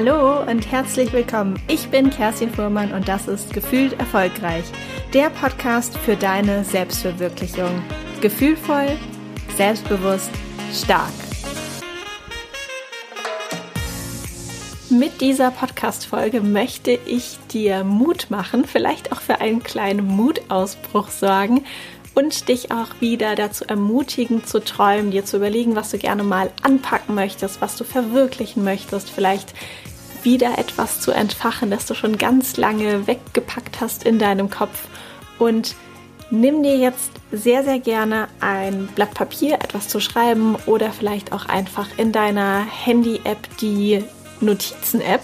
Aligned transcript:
Hallo 0.00 0.48
und 0.48 0.70
herzlich 0.70 1.12
willkommen. 1.12 1.60
Ich 1.66 1.88
bin 1.88 2.08
Kerstin 2.10 2.50
Fuhrmann 2.50 2.92
und 2.92 3.08
das 3.08 3.26
ist 3.26 3.52
Gefühlt 3.52 3.98
Erfolgreich, 3.98 4.62
der 5.12 5.28
Podcast 5.28 5.98
für 5.98 6.14
deine 6.14 6.62
Selbstverwirklichung. 6.62 7.82
Gefühlvoll, 8.20 8.96
selbstbewusst, 9.56 10.30
stark. 10.72 11.10
Mit 14.88 15.20
dieser 15.20 15.50
Podcast-Folge 15.50 16.42
möchte 16.42 16.92
ich 16.92 17.36
dir 17.52 17.82
Mut 17.82 18.30
machen, 18.30 18.66
vielleicht 18.66 19.10
auch 19.10 19.20
für 19.20 19.40
einen 19.40 19.64
kleinen 19.64 20.06
Mutausbruch 20.06 21.08
sorgen 21.08 21.64
und 22.18 22.48
dich 22.48 22.72
auch 22.72 22.88
wieder 22.98 23.36
dazu 23.36 23.64
ermutigen 23.64 24.44
zu 24.44 24.58
träumen, 24.58 25.12
dir 25.12 25.24
zu 25.24 25.36
überlegen, 25.36 25.76
was 25.76 25.92
du 25.92 25.98
gerne 25.98 26.24
mal 26.24 26.50
anpacken 26.62 27.14
möchtest, 27.14 27.60
was 27.60 27.76
du 27.76 27.84
verwirklichen 27.84 28.64
möchtest, 28.64 29.08
vielleicht 29.08 29.54
wieder 30.24 30.58
etwas 30.58 31.00
zu 31.00 31.12
entfachen, 31.12 31.70
das 31.70 31.86
du 31.86 31.94
schon 31.94 32.18
ganz 32.18 32.56
lange 32.56 33.06
weggepackt 33.06 33.80
hast 33.80 34.02
in 34.02 34.18
deinem 34.18 34.50
Kopf. 34.50 34.88
Und 35.38 35.76
nimm 36.32 36.64
dir 36.64 36.76
jetzt 36.76 37.12
sehr, 37.30 37.62
sehr 37.62 37.78
gerne 37.78 38.26
ein 38.40 38.88
Blatt 38.96 39.14
Papier, 39.14 39.54
etwas 39.54 39.86
zu 39.86 40.00
schreiben 40.00 40.56
oder 40.66 40.90
vielleicht 40.90 41.32
auch 41.32 41.46
einfach 41.46 41.86
in 41.98 42.10
deiner 42.10 42.64
Handy-App 42.64 43.58
die 43.60 44.02
Notizen-App 44.40 45.22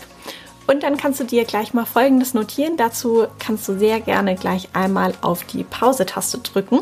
und 0.66 0.82
dann 0.82 0.96
kannst 0.96 1.20
du 1.20 1.24
dir 1.24 1.44
gleich 1.44 1.74
mal 1.74 1.84
Folgendes 1.84 2.34
notieren. 2.34 2.76
Dazu 2.76 3.26
kannst 3.38 3.68
du 3.68 3.78
sehr 3.78 4.00
gerne 4.00 4.34
gleich 4.34 4.68
einmal 4.72 5.14
auf 5.20 5.44
die 5.44 5.64
Pause-Taste 5.64 6.38
drücken, 6.38 6.80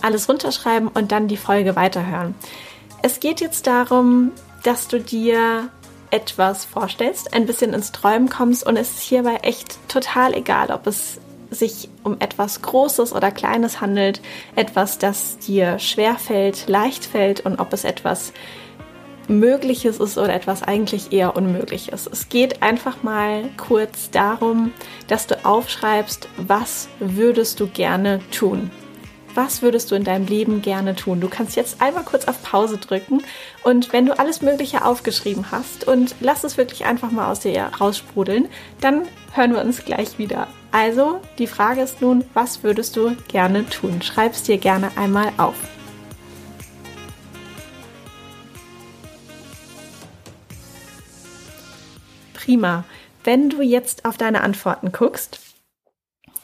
alles 0.00 0.28
runterschreiben 0.28 0.88
und 0.88 1.12
dann 1.12 1.28
die 1.28 1.36
Folge 1.36 1.76
weiterhören. 1.76 2.34
Es 3.02 3.20
geht 3.20 3.40
jetzt 3.40 3.66
darum, 3.66 4.32
dass 4.62 4.88
du 4.88 5.00
dir 5.00 5.68
etwas 6.10 6.64
vorstellst, 6.64 7.34
ein 7.34 7.46
bisschen 7.46 7.72
ins 7.72 7.90
Träumen 7.90 8.28
kommst 8.28 8.66
und 8.66 8.76
es 8.76 8.90
ist 8.90 9.00
hierbei 9.00 9.36
echt 9.42 9.78
total 9.88 10.34
egal, 10.34 10.70
ob 10.70 10.86
es 10.86 11.18
sich 11.50 11.88
um 12.02 12.16
etwas 12.20 12.62
Großes 12.62 13.12
oder 13.12 13.30
Kleines 13.30 13.80
handelt, 13.80 14.20
etwas, 14.56 14.98
das 14.98 15.38
dir 15.38 15.78
schwer 15.78 16.16
fällt, 16.16 16.68
leicht 16.68 17.04
fällt 17.04 17.40
und 17.40 17.60
ob 17.60 17.72
es 17.72 17.84
etwas 17.84 18.32
Mögliches 19.32 19.98
ist 19.98 20.18
oder 20.18 20.32
etwas 20.32 20.62
eigentlich 20.62 21.12
eher 21.12 21.36
Unmögliches. 21.36 22.08
Es 22.10 22.28
geht 22.28 22.62
einfach 22.62 23.02
mal 23.02 23.44
kurz 23.56 24.10
darum, 24.10 24.72
dass 25.08 25.26
du 25.26 25.44
aufschreibst, 25.44 26.28
was 26.36 26.88
würdest 27.00 27.60
du 27.60 27.66
gerne 27.66 28.20
tun? 28.30 28.70
Was 29.34 29.62
würdest 29.62 29.90
du 29.90 29.94
in 29.94 30.04
deinem 30.04 30.26
Leben 30.26 30.60
gerne 30.60 30.94
tun? 30.94 31.20
Du 31.20 31.28
kannst 31.28 31.56
jetzt 31.56 31.80
einmal 31.80 32.04
kurz 32.04 32.26
auf 32.26 32.42
Pause 32.42 32.76
drücken 32.76 33.22
und 33.64 33.92
wenn 33.92 34.04
du 34.04 34.18
alles 34.18 34.42
Mögliche 34.42 34.84
aufgeschrieben 34.84 35.50
hast 35.50 35.88
und 35.88 36.14
lass 36.20 36.44
es 36.44 36.58
wirklich 36.58 36.84
einfach 36.84 37.10
mal 37.10 37.30
aus 37.30 37.40
dir 37.40 37.70
raussprudeln, 37.80 38.48
dann 38.80 39.02
hören 39.32 39.54
wir 39.54 39.62
uns 39.62 39.84
gleich 39.84 40.18
wieder. 40.18 40.48
Also, 40.70 41.20
die 41.38 41.46
Frage 41.46 41.80
ist 41.80 42.02
nun, 42.02 42.24
was 42.34 42.62
würdest 42.62 42.96
du 42.96 43.16
gerne 43.28 43.66
tun? 43.68 44.02
Schreib 44.02 44.32
es 44.32 44.42
dir 44.42 44.58
gerne 44.58 44.90
einmal 44.96 45.32
auf. 45.38 45.54
Prima. 52.44 52.84
Wenn 53.22 53.50
du 53.50 53.62
jetzt 53.62 54.04
auf 54.04 54.16
deine 54.16 54.40
Antworten 54.40 54.90
guckst, 54.90 55.38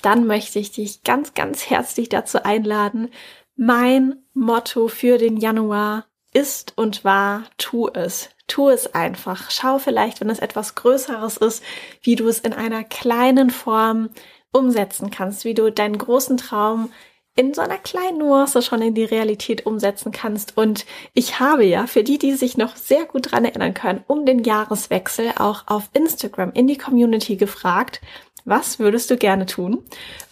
dann 0.02 0.26
möchte 0.26 0.60
ich 0.60 0.70
dich 0.70 1.02
ganz, 1.02 1.34
ganz 1.34 1.68
herzlich 1.68 2.08
dazu 2.08 2.44
einladen. 2.44 3.08
Mein 3.56 4.22
Motto 4.32 4.86
für 4.86 5.18
den 5.18 5.38
Januar 5.38 6.06
ist 6.32 6.74
und 6.76 7.04
war, 7.04 7.44
tu 7.56 7.88
es. 7.88 8.30
Tu 8.46 8.68
es 8.68 8.94
einfach. 8.94 9.50
Schau 9.50 9.78
vielleicht, 9.78 10.20
wenn 10.20 10.30
es 10.30 10.38
etwas 10.38 10.76
Größeres 10.76 11.36
ist, 11.38 11.64
wie 12.02 12.14
du 12.14 12.28
es 12.28 12.38
in 12.38 12.52
einer 12.52 12.84
kleinen 12.84 13.50
Form 13.50 14.10
umsetzen 14.52 15.10
kannst, 15.10 15.44
wie 15.44 15.54
du 15.54 15.72
deinen 15.72 15.98
großen 15.98 16.36
Traum 16.36 16.92
in 17.38 17.54
so 17.54 17.60
einer 17.60 17.78
kleinen 17.78 18.18
Nuance 18.18 18.62
schon 18.62 18.82
in 18.82 18.94
die 18.94 19.04
Realität 19.04 19.64
umsetzen 19.64 20.10
kannst. 20.10 20.56
Und 20.56 20.84
ich 21.14 21.38
habe 21.38 21.64
ja, 21.64 21.86
für 21.86 22.02
die, 22.02 22.18
die 22.18 22.32
sich 22.32 22.56
noch 22.56 22.74
sehr 22.74 23.04
gut 23.04 23.30
dran 23.30 23.44
erinnern 23.44 23.74
können, 23.74 24.02
um 24.08 24.26
den 24.26 24.42
Jahreswechsel 24.42 25.30
auch 25.38 25.62
auf 25.68 25.88
Instagram 25.92 26.50
in 26.52 26.66
die 26.66 26.76
Community 26.76 27.36
gefragt, 27.36 28.00
was 28.44 28.80
würdest 28.80 29.08
du 29.12 29.16
gerne 29.16 29.46
tun? 29.46 29.84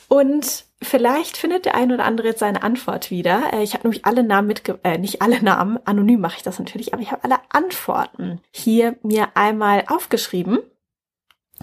Und 0.09 0.65
vielleicht 0.83 1.37
findet 1.37 1.65
der 1.65 1.77
ein 1.77 1.93
oder 1.93 2.05
andere 2.05 2.29
jetzt 2.29 2.41
seine 2.41 2.65
Antwort 2.65 3.13
wieder. 3.13 3.53
Äh, 3.53 3.63
ich 3.63 3.75
habe 3.75 3.85
nämlich 3.85 4.05
alle 4.05 4.25
Namen 4.25 4.49
mitge 4.49 4.81
äh, 4.83 4.99
nicht 4.99 5.23
alle 5.23 5.41
Namen, 5.41 5.79
anonym 5.85 6.21
mache 6.21 6.39
ich 6.39 6.43
das 6.43 6.59
natürlich, 6.59 6.93
aber 6.93 7.03
ich 7.03 7.13
habe 7.13 7.23
alle 7.23 7.39
Antworten 7.51 8.41
hier 8.51 8.97
mir 9.05 9.29
einmal 9.35 9.85
aufgeschrieben. 9.87 10.59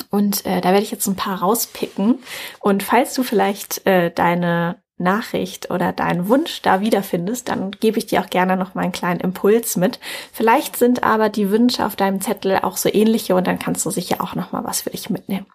Und 0.09 0.45
äh, 0.45 0.61
da 0.61 0.69
werde 0.69 0.83
ich 0.83 0.91
jetzt 0.91 1.07
ein 1.07 1.17
paar 1.17 1.39
rauspicken. 1.39 2.19
Und 2.61 2.81
falls 2.81 3.13
du 3.13 3.23
vielleicht 3.23 3.85
äh, 3.85 4.09
deine 4.09 4.82
Nachricht 5.03 5.69
oder 5.69 5.91
deinen 5.91 6.27
Wunsch 6.27 6.61
da 6.61 6.81
wiederfindest, 6.81 7.49
dann 7.49 7.71
gebe 7.71 7.97
ich 7.97 8.07
dir 8.07 8.21
auch 8.21 8.29
gerne 8.29 8.57
noch 8.57 8.73
mal 8.73 8.81
einen 8.81 8.91
kleinen 8.91 9.19
Impuls 9.19 9.75
mit. 9.75 9.99
Vielleicht 10.31 10.77
sind 10.77 11.03
aber 11.03 11.29
die 11.29 11.51
Wünsche 11.51 11.85
auf 11.85 11.95
deinem 11.95 12.21
Zettel 12.21 12.57
auch 12.59 12.77
so 12.77 12.89
ähnliche 12.91 13.35
und 13.35 13.45
dann 13.45 13.59
kannst 13.59 13.85
du 13.85 13.91
sicher 13.91 14.21
auch 14.21 14.35
noch 14.35 14.51
mal 14.51 14.63
was 14.63 14.81
für 14.81 14.89
dich 14.89 15.09
mitnehmen. 15.09 15.45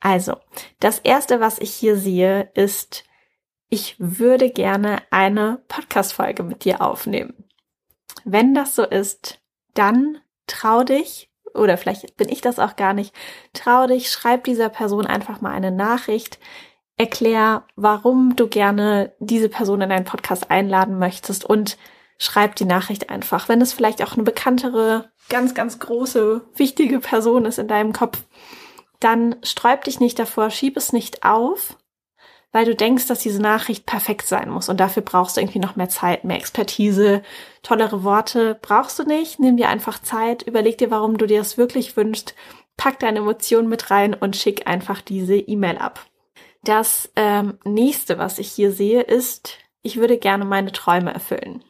Also, 0.00 0.36
das 0.80 0.98
erste, 0.98 1.40
was 1.40 1.58
ich 1.58 1.72
hier 1.72 1.96
sehe, 1.96 2.50
ist, 2.54 3.04
ich 3.68 3.94
würde 3.98 4.50
gerne 4.50 5.02
eine 5.10 5.62
Podcast-Folge 5.68 6.42
mit 6.42 6.64
dir 6.64 6.80
aufnehmen. 6.80 7.44
Wenn 8.24 8.54
das 8.54 8.74
so 8.74 8.84
ist, 8.84 9.40
dann 9.74 10.18
trau 10.46 10.82
dich, 10.82 11.30
oder 11.54 11.76
vielleicht 11.76 12.16
bin 12.16 12.28
ich 12.28 12.40
das 12.40 12.58
auch 12.58 12.76
gar 12.76 12.94
nicht, 12.94 13.14
trau 13.52 13.86
dich, 13.86 14.10
schreib 14.10 14.44
dieser 14.44 14.68
Person 14.68 15.06
einfach 15.06 15.40
mal 15.40 15.52
eine 15.52 15.70
Nachricht, 15.70 16.38
erklär, 17.00 17.64
warum 17.76 18.36
du 18.36 18.46
gerne 18.46 19.14
diese 19.20 19.48
Person 19.48 19.80
in 19.80 19.88
deinen 19.88 20.04
Podcast 20.04 20.50
einladen 20.50 20.98
möchtest 20.98 21.46
und 21.46 21.78
schreib 22.18 22.56
die 22.56 22.66
Nachricht 22.66 23.08
einfach. 23.08 23.48
Wenn 23.48 23.62
es 23.62 23.72
vielleicht 23.72 24.02
auch 24.02 24.12
eine 24.12 24.22
bekanntere, 24.22 25.10
ganz, 25.30 25.54
ganz 25.54 25.78
große, 25.78 26.42
wichtige 26.56 27.00
Person 27.00 27.46
ist 27.46 27.58
in 27.58 27.68
deinem 27.68 27.94
Kopf, 27.94 28.18
dann 29.00 29.36
sträub 29.42 29.84
dich 29.84 29.98
nicht 29.98 30.18
davor, 30.18 30.50
schieb 30.50 30.76
es 30.76 30.92
nicht 30.92 31.24
auf, 31.24 31.78
weil 32.52 32.66
du 32.66 32.74
denkst, 32.74 33.06
dass 33.06 33.20
diese 33.20 33.40
Nachricht 33.40 33.86
perfekt 33.86 34.26
sein 34.26 34.50
muss 34.50 34.68
und 34.68 34.78
dafür 34.78 35.02
brauchst 35.02 35.38
du 35.38 35.40
irgendwie 35.40 35.58
noch 35.58 35.76
mehr 35.76 35.88
Zeit, 35.88 36.24
mehr 36.24 36.36
Expertise, 36.36 37.22
tollere 37.62 38.04
Worte 38.04 38.58
brauchst 38.60 38.98
du 38.98 39.04
nicht. 39.04 39.40
Nimm 39.40 39.56
dir 39.56 39.70
einfach 39.70 40.02
Zeit, 40.02 40.42
überleg 40.42 40.76
dir, 40.76 40.90
warum 40.90 41.16
du 41.16 41.24
dir 41.24 41.38
das 41.38 41.56
wirklich 41.56 41.96
wünschst, 41.96 42.34
pack 42.76 42.98
deine 42.98 43.20
Emotionen 43.20 43.70
mit 43.70 43.90
rein 43.90 44.12
und 44.12 44.36
schick 44.36 44.66
einfach 44.66 45.00
diese 45.00 45.36
E-Mail 45.36 45.78
ab. 45.78 46.09
Das 46.62 47.10
ähm, 47.16 47.58
nächste, 47.64 48.18
was 48.18 48.38
ich 48.38 48.50
hier 48.50 48.72
sehe, 48.72 49.02
ist, 49.02 49.58
ich 49.82 49.96
würde 49.96 50.18
gerne 50.18 50.44
meine 50.44 50.72
Träume 50.72 51.12
erfüllen. 51.12 51.64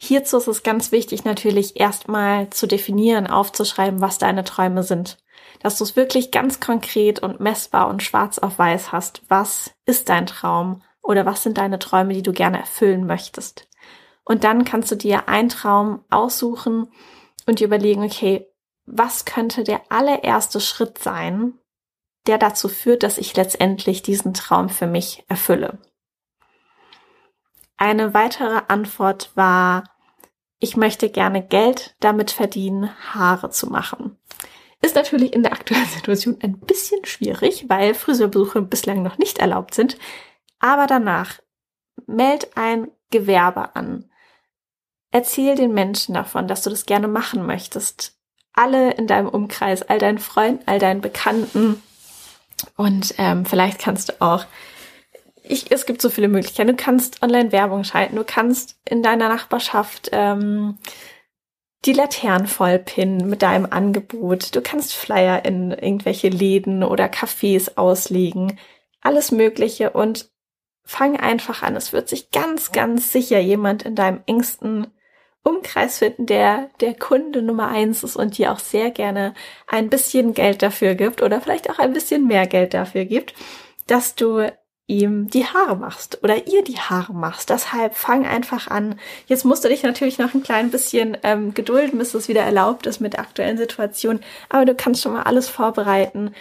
Hierzu 0.00 0.38
ist 0.38 0.46
es 0.46 0.62
ganz 0.62 0.92
wichtig, 0.92 1.24
natürlich 1.24 1.78
erstmal 1.78 2.50
zu 2.50 2.66
definieren, 2.66 3.26
aufzuschreiben, 3.26 4.00
was 4.00 4.18
deine 4.18 4.44
Träume 4.44 4.84
sind. 4.84 5.18
Dass 5.60 5.76
du 5.76 5.84
es 5.84 5.96
wirklich 5.96 6.30
ganz 6.30 6.60
konkret 6.60 7.20
und 7.20 7.40
messbar 7.40 7.88
und 7.88 8.02
schwarz 8.02 8.38
auf 8.38 8.58
weiß 8.58 8.92
hast. 8.92 9.22
Was 9.28 9.72
ist 9.86 10.08
dein 10.08 10.26
Traum 10.26 10.82
oder 11.02 11.26
was 11.26 11.42
sind 11.42 11.58
deine 11.58 11.80
Träume, 11.80 12.14
die 12.14 12.22
du 12.22 12.32
gerne 12.32 12.60
erfüllen 12.60 13.06
möchtest? 13.06 13.68
Und 14.24 14.44
dann 14.44 14.64
kannst 14.64 14.90
du 14.92 14.94
dir 14.94 15.28
einen 15.28 15.48
Traum 15.48 16.04
aussuchen 16.10 16.92
und 17.46 17.58
dir 17.58 17.66
überlegen, 17.66 18.04
okay, 18.04 18.46
was 18.86 19.24
könnte 19.24 19.64
der 19.64 19.80
allererste 19.88 20.60
Schritt 20.60 20.98
sein, 20.98 21.54
der 22.28 22.38
dazu 22.38 22.68
führt, 22.68 23.02
dass 23.02 23.18
ich 23.18 23.34
letztendlich 23.34 24.02
diesen 24.02 24.34
Traum 24.34 24.68
für 24.68 24.86
mich 24.86 25.24
erfülle. 25.28 25.78
Eine 27.78 28.12
weitere 28.12 28.62
Antwort 28.68 29.32
war, 29.34 29.84
ich 30.58 30.76
möchte 30.76 31.08
gerne 31.08 31.42
Geld 31.42 31.96
damit 32.00 32.30
verdienen, 32.30 32.90
Haare 33.14 33.50
zu 33.50 33.68
machen. 33.68 34.18
Ist 34.82 34.94
natürlich 34.94 35.32
in 35.32 35.42
der 35.42 35.52
aktuellen 35.52 35.86
Situation 35.86 36.38
ein 36.42 36.58
bisschen 36.58 37.04
schwierig, 37.04 37.64
weil 37.68 37.94
Friseurbesuche 37.94 38.62
bislang 38.62 39.02
noch 39.02 39.18
nicht 39.18 39.38
erlaubt 39.38 39.74
sind. 39.74 39.96
Aber 40.60 40.86
danach 40.86 41.38
meld 42.06 42.56
ein 42.56 42.88
Gewerbe 43.10 43.74
an. 43.74 44.10
Erzähl 45.10 45.54
den 45.54 45.72
Menschen 45.72 46.14
davon, 46.14 46.46
dass 46.46 46.62
du 46.62 46.70
das 46.70 46.84
gerne 46.84 47.08
machen 47.08 47.46
möchtest. 47.46 48.18
Alle 48.52 48.92
in 48.92 49.06
deinem 49.06 49.28
Umkreis, 49.28 49.82
all 49.82 49.98
deinen 49.98 50.18
Freunden, 50.18 50.62
all 50.66 50.78
deinen 50.78 51.00
Bekannten, 51.00 51.82
und 52.76 53.14
ähm, 53.18 53.44
vielleicht 53.44 53.78
kannst 53.78 54.08
du 54.08 54.20
auch, 54.20 54.44
ich, 55.42 55.70
es 55.70 55.86
gibt 55.86 56.02
so 56.02 56.10
viele 56.10 56.28
Möglichkeiten. 56.28 56.68
Du 56.68 56.76
kannst 56.76 57.22
Online-Werbung 57.22 57.84
schalten, 57.84 58.16
du 58.16 58.24
kannst 58.24 58.78
in 58.84 59.02
deiner 59.02 59.28
Nachbarschaft 59.28 60.10
ähm, 60.12 60.78
die 61.84 61.92
Laternen 61.92 62.46
vollpinnen 62.46 63.28
mit 63.28 63.42
deinem 63.42 63.66
Angebot. 63.70 64.54
Du 64.54 64.60
kannst 64.60 64.94
Flyer 64.94 65.44
in 65.44 65.70
irgendwelche 65.70 66.28
Läden 66.28 66.82
oder 66.82 67.06
Cafés 67.06 67.76
auslegen. 67.76 68.58
Alles 69.00 69.30
Mögliche 69.30 69.90
und 69.90 70.28
fang 70.84 71.18
einfach 71.18 71.62
an. 71.62 71.76
Es 71.76 71.92
wird 71.92 72.08
sich 72.08 72.30
ganz, 72.30 72.72
ganz 72.72 73.12
sicher 73.12 73.38
jemand 73.38 73.84
in 73.84 73.94
deinem 73.94 74.22
engsten 74.26 74.88
Umkreis 75.44 75.98
finden, 75.98 76.26
der 76.26 76.70
der 76.80 76.94
Kunde 76.94 77.42
Nummer 77.42 77.68
eins 77.68 78.02
ist 78.04 78.16
und 78.16 78.38
dir 78.38 78.52
auch 78.52 78.58
sehr 78.58 78.90
gerne 78.90 79.34
ein 79.66 79.88
bisschen 79.88 80.34
Geld 80.34 80.62
dafür 80.62 80.94
gibt 80.94 81.22
oder 81.22 81.40
vielleicht 81.40 81.70
auch 81.70 81.78
ein 81.78 81.92
bisschen 81.92 82.26
mehr 82.26 82.46
Geld 82.46 82.74
dafür 82.74 83.04
gibt, 83.04 83.34
dass 83.86 84.14
du 84.14 84.50
ihm 84.88 85.28
die 85.28 85.44
Haare 85.44 85.76
machst 85.76 86.22
oder 86.24 86.48
ihr 86.48 86.64
die 86.64 86.78
Haare 86.78 87.12
machst. 87.12 87.50
Deshalb 87.50 87.94
fang 87.94 88.26
einfach 88.26 88.68
an. 88.68 88.98
Jetzt 89.26 89.44
musst 89.44 89.64
du 89.64 89.68
dich 89.68 89.82
natürlich 89.82 90.18
noch 90.18 90.34
ein 90.34 90.42
klein 90.42 90.70
bisschen 90.70 91.16
ähm, 91.22 91.54
gedulden, 91.54 91.98
bis 91.98 92.14
es 92.14 92.28
wieder 92.28 92.42
erlaubt 92.42 92.86
ist 92.86 93.00
mit 93.00 93.12
der 93.12 93.20
aktuellen 93.20 93.58
Situation. 93.58 94.20
Aber 94.48 94.64
du 94.64 94.74
kannst 94.74 95.02
schon 95.02 95.12
mal 95.12 95.22
alles 95.22 95.48
vorbereiten. 95.48 96.34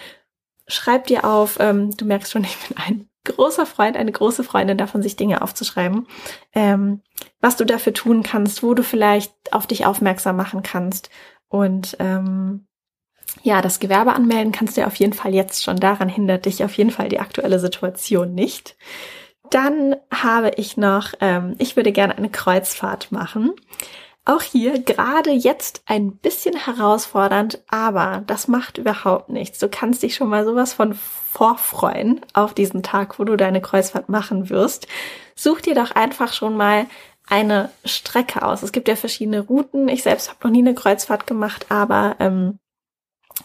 Schreib 0.67 1.07
dir 1.07 1.25
auf, 1.25 1.57
ähm, 1.59 1.95
du 1.95 2.05
merkst 2.05 2.31
schon, 2.31 2.44
ich 2.45 2.57
bin 2.57 2.77
ein 2.77 3.09
großer 3.27 3.65
Freund, 3.65 3.95
eine 3.95 4.12
große 4.12 4.44
Freundin 4.44 4.77
davon, 4.77 5.01
sich 5.03 5.15
Dinge 5.15 5.41
aufzuschreiben, 5.41 6.07
ähm, 6.53 7.01
was 7.39 7.56
du 7.57 7.65
dafür 7.65 7.94
tun 7.94 8.24
kannst, 8.24 8.63
wo 8.63 8.74
du 8.74 8.83
vielleicht 8.83 9.33
auf 9.51 9.68
dich 9.68 9.85
aufmerksam 9.85 10.35
machen 10.35 10.63
kannst. 10.63 11.09
Und 11.47 11.95
ähm, 12.00 12.68
ja, 13.44 13.62
das 13.62 13.79
Gewerbe 13.79 14.13
anmelden 14.13 14.51
kannst 14.51 14.77
du 14.77 14.85
auf 14.85 14.95
jeden 14.95 15.13
Fall 15.13 15.33
jetzt 15.33 15.63
schon. 15.63 15.77
Daran 15.77 16.09
hindert 16.09 16.45
dich 16.45 16.63
auf 16.63 16.74
jeden 16.74 16.91
Fall 16.91 17.09
die 17.09 17.19
aktuelle 17.19 17.59
Situation 17.59 18.33
nicht. 18.33 18.75
Dann 19.51 19.95
habe 20.12 20.51
ich 20.57 20.77
noch, 20.77 21.13
ähm, 21.21 21.56
ich 21.57 21.75
würde 21.75 21.91
gerne 21.91 22.18
eine 22.18 22.30
Kreuzfahrt 22.30 23.12
machen. 23.12 23.53
Auch 24.27 24.41
hier 24.41 24.79
gerade 24.79 25.31
jetzt 25.31 25.83
ein 25.85 26.18
bisschen 26.18 26.57
herausfordernd, 26.57 27.63
aber 27.69 28.24
das 28.27 28.50
macht 28.50 28.77
überhaupt 28.77 29.29
nichts. 29.29 29.57
Du 29.57 29.69
kannst 29.69 30.03
dich 30.03 30.15
schon 30.15 30.27
mal 30.27 30.44
sowas 30.44 30.74
von 30.74 30.95
vorfreuen 30.95 32.19
auf 32.33 32.53
diesen 32.53 32.83
Tag, 32.83 33.19
wo 33.19 33.24
du 33.24 33.38
deine 33.38 33.62
Kreuzfahrt 33.62 34.09
machen 34.09 34.50
wirst. 34.50 34.89
Such 35.33 35.62
dir 35.62 35.75
doch 35.75 35.91
einfach 35.91 36.33
schon 36.33 36.57
mal 36.57 36.88
eine 37.25 37.69
Strecke 37.85 38.41
aus. 38.41 38.63
Es 38.63 38.74
gibt 38.74 38.89
ja 38.89 38.97
verschiedene 38.97 39.39
Routen. 39.39 39.88
Ich 39.88 40.03
selbst 40.03 40.27
habe 40.27 40.39
noch 40.44 40.51
nie 40.51 40.59
eine 40.59 40.75
Kreuzfahrt 40.75 41.25
gemacht, 41.25 41.68
aber 41.69 42.18
ähm, 42.19 42.59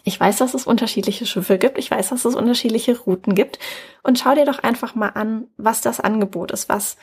ich 0.03 0.19
weiß, 0.19 0.39
dass 0.39 0.53
es 0.53 0.67
unterschiedliche 0.67 1.27
Schiffe 1.27 1.59
gibt. 1.59 1.79
Ich 1.79 1.93
weiß, 1.93 2.09
dass 2.09 2.25
es 2.25 2.35
unterschiedliche 2.35 2.99
Routen 2.99 3.37
gibt. 3.37 3.61
Und 4.03 4.19
schau 4.19 4.35
dir 4.35 4.47
doch 4.47 4.59
einfach 4.59 4.97
mal 4.97 5.11
an, 5.11 5.47
was 5.57 5.81
das 5.81 6.01
Angebot 6.01 6.51
ist. 6.51 6.69
Was, 6.69 6.97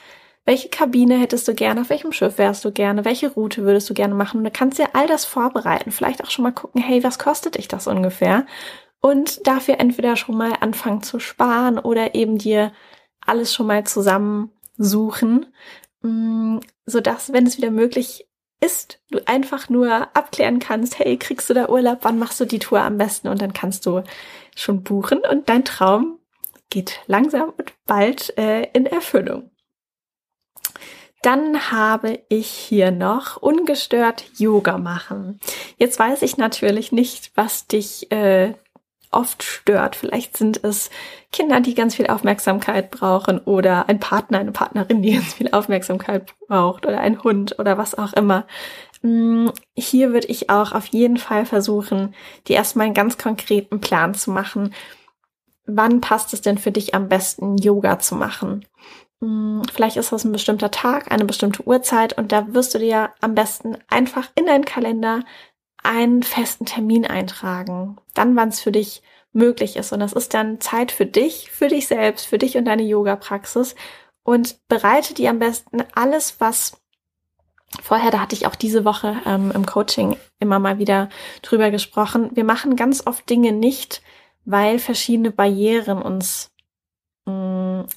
welche 0.46 0.70
Kabine 0.70 1.18
hättest 1.20 1.48
du 1.48 1.54
gerne? 1.54 1.82
Auf 1.82 1.90
welchem 1.90 2.12
Schiff 2.12 2.38
wärst 2.38 2.66
du 2.66 2.72
gerne? 2.72 3.06
Welche 3.06 3.30
Route 3.30 3.64
würdest 3.64 3.90
du 3.90 3.94
gerne 3.94 4.16
machen? 4.16 4.40
Und 4.40 4.44
du 4.46 4.52
kannst 4.52 4.80
dir 4.80 4.90
all 4.94 5.08
das 5.08 5.26
vorbereiten. 5.26 5.92
Vielleicht 5.92 6.24
auch 6.24 6.32
schon 6.32 6.44
mal 6.44 6.52
gucken, 6.52 6.82
hey, 6.82 7.04
was 7.04 7.20
kostet 7.20 7.58
dich 7.58 7.68
das 7.68 7.88
ungefähr? 7.88 8.46
Und 9.02 9.46
dafür 9.48 9.80
entweder 9.80 10.16
schon 10.16 10.38
mal 10.38 10.54
anfangen 10.60 11.04
zu 11.04 11.20
sparen 11.20 11.78
oder 11.78 12.16
eben 12.16 12.38
dir 12.38 12.72
alles 13.22 13.54
schon 13.54 13.68
mal 13.68 13.86
zusammensuchen, 13.86 15.48
mm, 16.02 16.58
sodass, 16.86 17.32
wenn 17.32 17.46
es 17.46 17.58
wieder 17.58 17.72
möglich 17.72 18.28
ist, 18.62 19.00
du 19.10 19.20
einfach 19.26 19.70
nur 19.70 20.16
abklären 20.16 20.60
kannst, 20.60 21.00
hey, 21.00 21.18
kriegst 21.18 21.50
du 21.50 21.54
da 21.54 21.70
Urlaub, 21.70 22.00
wann 22.02 22.20
machst 22.20 22.40
du 22.40 22.46
die 22.46 22.60
Tour 22.60 22.82
am 22.82 22.98
besten 22.98 23.30
und 23.30 23.42
dann 23.42 23.54
kannst 23.54 23.86
du 23.86 24.04
schon 24.56 24.84
buchen 24.84 25.20
und 25.20 25.48
dein 25.48 25.64
Traum 25.64 26.20
geht 26.70 27.00
langsam 27.08 27.54
und 27.58 27.74
bald 27.86 28.38
äh, 28.38 28.64
in 28.74 28.86
Erfüllung. 28.86 29.52
Dann 31.22 31.72
habe 31.72 32.20
ich 32.30 32.48
hier 32.50 32.92
noch 32.92 33.38
ungestört 33.38 34.26
Yoga 34.38 34.78
machen. 34.78 35.40
Jetzt 35.78 36.00
weiß 36.00 36.22
ich 36.22 36.38
natürlich 36.38 36.92
nicht, 36.94 37.32
was 37.36 37.68
dich 37.68 38.10
äh, 38.12 38.54
oft 39.12 39.44
stört. 39.44 39.96
Vielleicht 39.96 40.38
sind 40.38 40.64
es 40.64 40.90
Kinder, 41.32 41.60
die 41.60 41.74
ganz 41.74 41.96
viel 41.96 42.08
Aufmerksamkeit 42.08 42.92
brauchen 42.92 43.40
oder 43.40 43.90
ein 43.90 44.00
Partner, 44.00 44.40
eine 44.40 44.52
Partnerin, 44.52 45.02
die 45.02 45.14
ganz 45.16 45.34
viel 45.34 45.52
Aufmerksamkeit 45.52 46.34
braucht 46.48 46.86
oder 46.86 47.02
ein 47.02 47.24
Hund 47.24 47.60
oder 47.60 47.78
was 47.78 47.96
auch 47.96 48.14
immer. 48.14 48.46
Mm, 49.02 49.50
hier 49.76 50.14
würde 50.14 50.28
ich 50.28 50.50
auch 50.50 50.72
auf 50.74 50.86
jeden 50.88 51.18
Fall 51.18 51.46
versuchen, 51.46 52.14
dir 52.48 52.58
erstmal 52.58 52.86
einen 52.86 52.94
ganz 52.94 53.18
konkreten 53.18 53.82
Plan 53.82 54.14
zu 54.14 54.32
machen. 54.32 54.74
Wann 55.66 56.02
passt 56.02 56.34
es 56.34 56.42
denn 56.42 56.58
für 56.58 56.72
dich 56.72 56.96
am 56.96 57.10
besten, 57.10 57.58
Yoga 57.58 58.00
zu 58.00 58.16
machen? 58.16 58.66
Mm, 59.22 59.62
vielleicht 59.74 59.98
ist 59.98 60.12
das 60.12 60.24
ein 60.24 60.32
bestimmter 60.32 60.72
Tag, 60.72 61.12
eine 61.12 61.26
bestimmte 61.26 61.66
Uhrzeit 61.68 62.18
und 62.18 62.32
da 62.32 62.54
wirst 62.54 62.74
du 62.74 62.80
dir 62.80 63.12
am 63.22 63.36
besten 63.36 63.78
einfach 63.90 64.30
in 64.36 64.46
deinen 64.46 64.66
Kalender 64.66 65.24
einen 65.84 66.24
festen 66.24 66.66
Termin 66.66 67.06
eintragen. 67.06 67.98
Dann, 68.14 68.36
wann 68.36 68.50
es 68.50 68.62
für 68.62 68.72
dich 68.72 69.02
möglich 69.32 69.76
ist. 69.76 69.94
Und 69.94 70.00
das 70.00 70.14
ist 70.14 70.34
dann 70.34 70.60
Zeit 70.60 70.92
für 70.92 71.06
dich, 71.06 71.52
für 71.52 71.68
dich 71.68 71.88
selbst, 71.88 72.26
für 72.26 72.38
dich 72.38 72.58
und 72.58 72.66
deine 72.66 72.84
Yoga-Praxis. 72.84 73.76
Und 74.24 74.68
bereite 74.68 75.14
dir 75.14 75.30
am 75.30 75.40
besten 75.40 75.84
alles, 75.96 76.40
was 76.40 76.80
vorher, 77.82 78.12
da 78.12 78.20
hatte 78.20 78.36
ich 78.36 78.48
auch 78.48 78.56
diese 78.56 78.86
Woche 78.86 79.16
ähm, 79.26 79.52
im 79.54 79.66
Coaching 79.66 80.18
immer 80.40 80.60
mal 80.60 80.80
wieder 80.80 81.10
drüber 81.42 81.72
gesprochen. 81.72 82.32
Wir 82.34 82.44
machen 82.44 82.76
ganz 82.76 83.06
oft 83.06 83.30
Dinge 83.30 83.52
nicht, 83.52 84.02
weil 84.46 84.80
verschiedene 84.80 85.32
Barrieren 85.32 86.02
uns 86.02 86.52
mh, 87.26 87.34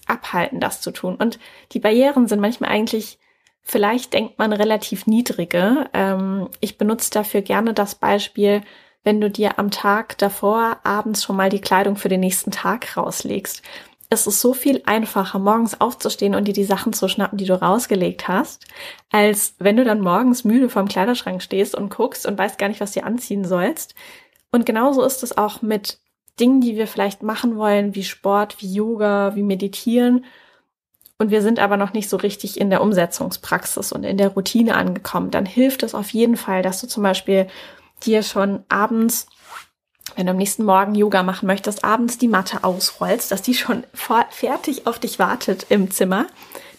abhalten, 0.07 0.61
das 0.61 0.81
zu 0.81 0.91
tun. 0.91 1.17
Und 1.17 1.39
die 1.73 1.81
Barrieren 1.81 2.29
sind 2.29 2.41
manchmal 2.41 2.71
eigentlich 2.71 3.19
Vielleicht 3.65 4.13
denkt 4.13 4.39
man 4.39 4.53
relativ 4.53 5.07
niedrige. 5.07 5.89
Ähm, 5.93 6.49
ich 6.61 6.79
benutze 6.79 7.11
dafür 7.11 7.43
gerne 7.43 7.75
das 7.75 7.95
Beispiel, 7.95 8.63
wenn 9.05 9.21
du 9.21 9.31
dir 9.31 9.59
am 9.59 9.71
Tag 9.71 10.19
davor 10.19 10.79
abends 10.85 11.23
schon 11.23 11.37
mal 11.37 11.49
die 11.49 11.61
Kleidung 11.61 11.97
für 11.97 12.09
den 12.09 12.21
nächsten 12.21 12.51
Tag 12.51 12.97
rauslegst. 12.97 13.63
Es 14.11 14.27
ist 14.27 14.41
so 14.41 14.53
viel 14.53 14.83
einfacher, 14.85 15.39
morgens 15.39 15.81
aufzustehen 15.81 16.35
und 16.35 16.47
dir 16.47 16.53
die 16.53 16.65
Sachen 16.65 16.93
zu 16.93 17.09
schnappen, 17.09 17.39
die 17.39 17.47
du 17.47 17.61
rausgelegt 17.61 18.29
hast, 18.29 18.67
als 19.11 19.55
wenn 19.59 19.77
du 19.77 19.85
dann 19.85 20.03
morgens 20.03 20.45
müde 20.45 20.69
vorm 20.69 20.87
Kleiderschrank 20.87 21.43
stehst 21.43 21.75
und 21.75 21.89
guckst 21.89 22.27
und 22.27 22.37
weißt 22.37 22.59
gar 22.59 22.69
nicht, 22.69 22.81
was 22.81 22.93
du 22.93 23.03
anziehen 23.03 23.45
sollst. 23.45 23.95
Und 24.51 24.67
genauso 24.67 25.03
ist 25.03 25.23
es 25.23 25.39
auch 25.39 25.63
mit 25.63 25.99
Dingen, 26.41 26.61
die 26.61 26.77
wir 26.77 26.87
vielleicht 26.87 27.23
machen 27.23 27.57
wollen, 27.57 27.95
wie 27.95 28.05
Sport, 28.05 28.57
wie 28.61 28.73
Yoga, 28.73 29.35
wie 29.35 29.43
Meditieren. 29.43 30.25
Und 31.19 31.31
wir 31.31 31.43
sind 31.43 31.59
aber 31.59 31.77
noch 31.77 31.93
nicht 31.93 32.09
so 32.09 32.17
richtig 32.17 32.61
in 32.61 32.71
der 32.71 32.83
Umsetzungspraxis 32.83 33.93
und 33.93 34.05
in 34.05 34.17
der 34.17 34.31
Routine 34.31 34.75
angekommen, 34.75 35.31
dann 35.31 35.47
hilft 35.47 35.83
es 35.83 35.95
auf 35.95 36.11
jeden 36.11 36.37
Fall, 36.37 36.63
dass 36.63 36.81
du 36.81 36.89
zum 36.89 37.03
Beispiel 37.03 37.47
dir 38.05 38.23
schon 38.23 38.65
abends, 38.69 39.27
wenn 40.17 40.27
du 40.27 40.33
am 40.33 40.39
nächsten 40.39 40.65
Morgen 40.65 40.95
Yoga 40.95 41.23
machen 41.23 41.47
möchtest, 41.47 41.85
abends 41.85 42.19
die 42.19 42.29
Matte 42.29 42.65
ausrollst, 42.65 43.31
dass 43.31 43.43
die 43.43 43.55
schon 43.55 43.85
fertig 44.31 44.87
auf 44.87 44.99
dich 44.99 45.19
wartet 45.19 45.67
im 45.69 45.91
Zimmer, 45.91 46.27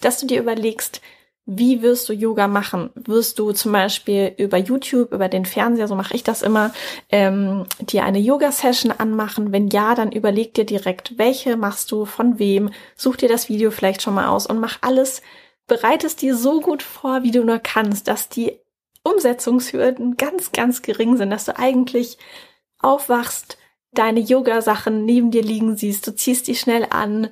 dass 0.01 0.19
du 0.19 0.27
dir 0.27 0.42
überlegst, 0.42 1.01
wie 1.45 1.81
wirst 1.81 2.07
du 2.07 2.14
Yoga 2.14 2.47
machen? 2.47 2.90
Wirst 2.95 3.38
du 3.38 3.52
zum 3.52 3.73
Beispiel 3.73 4.33
über 4.38 4.57
YouTube, 4.57 5.12
über 5.12 5.28
den 5.28 5.45
Fernseher, 5.45 5.90
so 5.90 5.95
mache 5.95 6.16
ich 6.16 6.23
das 6.23 6.42
immer, 6.42 6.73
ähm, 7.09 7.66
dir 7.81 8.06
eine 8.06 8.19
Yoga-Session 8.19 8.92
anmachen? 8.92 9.52
Wenn 9.52 9.68
ja, 9.68 9.94
dann 9.94 10.12
überleg 10.12 10.54
dir 10.54 10.66
direkt, 10.66 11.18
welche 11.18 11.57
machst 11.57 11.92
du, 11.92 12.06
von 12.06 12.40
wem, 12.40 12.71
such 12.95 13.18
dir 13.18 13.30
das 13.30 13.50
Video 13.50 13.71
vielleicht 13.71 14.02
schon 14.02 14.14
mal 14.14 14.28
aus 14.28 14.47
und 14.47 14.59
mach 14.59 14.78
alles, 14.81 15.21
bereite 15.68 16.07
es 16.07 16.16
dir 16.16 16.35
so 16.35 16.62
gut 16.62 16.81
vor, 16.81 17.23
wie 17.23 17.31
du 17.31 17.44
nur 17.44 17.59
kannst, 17.59 18.07
dass 18.07 18.30
die 18.30 18.59
Umsetzungshürden 19.04 20.16
ganz, 20.16 20.54
ganz 20.54 20.81
gering 20.81 21.18
sind, 21.18 21.30
dass 21.30 21.45
du 21.45 21.57
eigentlich 21.57 22.18
aufwachst, 22.80 23.57
deine 23.92 24.21
Yoga-Sachen 24.21 25.06
neben 25.06 25.30
dir 25.30 25.44
liegen 25.44 25.76
siehst, 25.76 26.07
du 26.07 26.16
ziehst 26.16 26.47
die 26.47 26.56
schnell 26.56 26.88
an, 26.90 27.30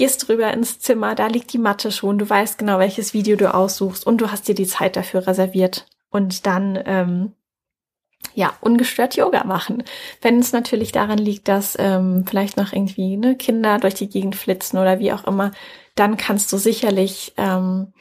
gehst 0.00 0.30
rüber 0.30 0.50
ins 0.50 0.78
Zimmer, 0.78 1.14
da 1.14 1.26
liegt 1.26 1.52
die 1.52 1.58
Matte 1.58 1.92
schon, 1.92 2.16
du 2.16 2.26
weißt 2.26 2.56
genau, 2.56 2.78
welches 2.78 3.12
Video 3.12 3.36
du 3.36 3.52
aussuchst 3.52 4.06
und 4.06 4.22
du 4.22 4.32
hast 4.32 4.48
dir 4.48 4.54
die 4.54 4.66
Zeit 4.66 4.96
dafür 4.96 5.26
reserviert 5.26 5.84
und 6.08 6.46
dann 6.46 6.82
ähm, 6.86 7.32
ja 8.32 8.54
ungestört 8.62 9.14
Yoga 9.16 9.44
machen. 9.44 9.82
Wenn 10.22 10.38
es 10.38 10.54
natürlich 10.54 10.90
daran 10.90 11.18
liegt, 11.18 11.48
dass 11.48 11.76
ähm, 11.78 12.24
vielleicht 12.26 12.56
noch 12.56 12.72
irgendwie 12.72 13.18
ne, 13.18 13.36
Kinder 13.36 13.76
durch 13.76 13.92
die 13.92 14.08
Gegend 14.08 14.36
flitzen 14.36 14.78
oder 14.78 15.00
wie 15.00 15.12
auch 15.12 15.24
immer, 15.24 15.50
dann 15.96 16.16
kannst 16.16 16.50
du 16.50 16.56
sicherlich 16.56 17.34
ähm, 17.36 17.92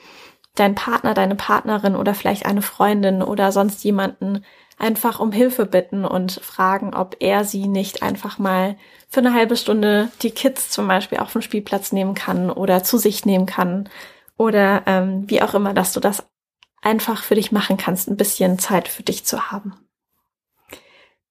deinen 0.56 0.76
Partner, 0.76 1.14
deine 1.14 1.36
Partnerin 1.36 1.98
oder 1.98 2.14
vielleicht 2.14 2.46
eine 2.46 2.62
Freundin 2.62 3.22
oder 3.22 3.52
sonst 3.52 3.84
jemanden 3.84 4.46
einfach 4.80 5.20
um 5.20 5.32
Hilfe 5.32 5.66
bitten 5.66 6.06
und 6.06 6.40
fragen, 6.42 6.96
ob 6.96 7.18
er 7.20 7.44
sie 7.44 7.68
nicht 7.68 8.02
einfach 8.02 8.40
mal 8.40 8.78
für 9.10 9.20
eine 9.20 9.34
halbe 9.34 9.58
Stunde 9.58 10.10
die 10.22 10.32
Kids 10.32 10.70
zum 10.70 10.88
Beispiel 10.88 11.20
auf 11.20 11.34
den 11.34 11.42
Spielplatz 11.42 11.92
nehmen 11.92 12.16
kann 12.16 12.50
oder 12.50 12.84
zu 12.84 12.98
sich 12.98 13.26
nehmen 13.26 13.46
kann 13.46 13.90
oder 14.38 14.84
ähm, 14.86 15.30
wie 15.30 15.42
auch 15.42 15.54
immer, 15.54 15.74
dass 15.74 15.94
du 15.94 16.00
das 16.00 16.26
einfach 16.82 17.24
für 17.24 17.36
dich 17.36 17.52
machen 17.52 17.78
kannst, 17.78 18.08
ein 18.08 18.18
bisschen 18.18 18.58
Zeit 18.58 18.88
für 18.88 19.04
dich 19.04 19.26
zu 19.26 19.52
haben. 19.52 19.76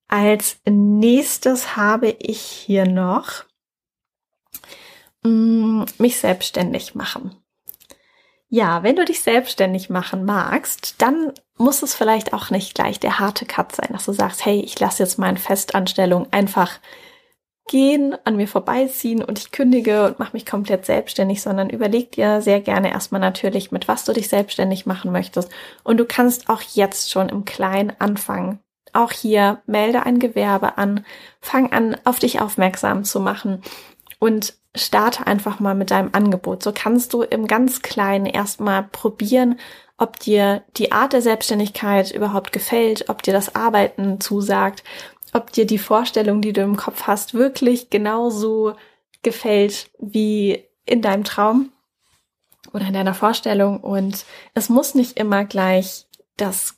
Als 0.08 0.58
nächstes 0.66 1.76
habe 1.76 2.08
ich 2.18 2.40
hier 2.40 2.86
noch 2.86 3.44
mm, 5.22 5.84
mich 5.98 6.18
selbstständig 6.18 6.94
machen. 6.94 7.34
Ja, 8.50 8.82
wenn 8.82 8.96
du 8.96 9.04
dich 9.04 9.22
selbstständig 9.22 9.90
machen 9.90 10.24
magst, 10.24 11.00
dann 11.02 11.32
muss 11.58 11.82
es 11.82 11.94
vielleicht 11.94 12.32
auch 12.32 12.50
nicht 12.50 12.74
gleich 12.74 13.00
der 13.00 13.18
harte 13.18 13.46
Cut 13.46 13.74
sein, 13.74 13.90
dass 13.92 14.04
du 14.04 14.12
sagst, 14.12 14.44
hey, 14.44 14.60
ich 14.60 14.78
lasse 14.78 15.02
jetzt 15.02 15.18
meine 15.18 15.38
Festanstellung 15.38 16.26
einfach 16.30 16.78
gehen, 17.68 18.16
an 18.24 18.36
mir 18.36 18.48
vorbeiziehen 18.48 19.22
und 19.22 19.38
ich 19.38 19.52
kündige 19.52 20.06
und 20.06 20.18
mache 20.18 20.32
mich 20.32 20.46
komplett 20.46 20.86
selbstständig, 20.86 21.42
sondern 21.42 21.70
überleg 21.70 22.12
dir 22.12 22.40
sehr 22.40 22.60
gerne 22.60 22.90
erstmal 22.90 23.20
natürlich, 23.20 23.70
mit 23.70 23.86
was 23.86 24.04
du 24.04 24.12
dich 24.12 24.28
selbstständig 24.28 24.86
machen 24.86 25.12
möchtest. 25.12 25.50
Und 25.84 25.98
du 25.98 26.04
kannst 26.04 26.48
auch 26.48 26.62
jetzt 26.62 27.10
schon 27.10 27.28
im 27.28 27.44
Kleinen 27.44 27.92
anfangen. 27.98 28.58
Auch 28.94 29.12
hier 29.12 29.60
melde 29.66 30.04
ein 30.04 30.18
Gewerbe 30.18 30.78
an, 30.78 31.04
fang 31.40 31.72
an, 31.72 31.96
auf 32.04 32.18
dich 32.18 32.40
aufmerksam 32.40 33.04
zu 33.04 33.20
machen 33.20 33.62
und 34.18 34.54
starte 34.74 35.26
einfach 35.26 35.60
mal 35.60 35.74
mit 35.74 35.90
deinem 35.90 36.10
Angebot. 36.12 36.62
So 36.62 36.72
kannst 36.74 37.12
du 37.12 37.22
im 37.22 37.46
ganz 37.46 37.82
Kleinen 37.82 38.26
erstmal 38.26 38.82
probieren, 38.82 39.58
ob 39.98 40.20
dir 40.20 40.62
die 40.76 40.92
Art 40.92 41.12
der 41.12 41.22
Selbstständigkeit 41.22 42.12
überhaupt 42.12 42.52
gefällt, 42.52 43.08
ob 43.08 43.22
dir 43.22 43.32
das 43.32 43.54
Arbeiten 43.54 44.20
zusagt, 44.20 44.84
ob 45.32 45.52
dir 45.52 45.66
die 45.66 45.78
Vorstellung, 45.78 46.40
die 46.40 46.52
du 46.52 46.62
im 46.62 46.76
Kopf 46.76 47.02
hast, 47.02 47.34
wirklich 47.34 47.90
genauso 47.90 48.74
gefällt 49.22 49.90
wie 49.98 50.64
in 50.86 51.02
deinem 51.02 51.24
Traum 51.24 51.72
oder 52.72 52.86
in 52.86 52.94
deiner 52.94 53.14
Vorstellung. 53.14 53.80
Und 53.80 54.24
es 54.54 54.68
muss 54.68 54.94
nicht 54.94 55.18
immer 55.18 55.44
gleich 55.44 56.06
das 56.36 56.77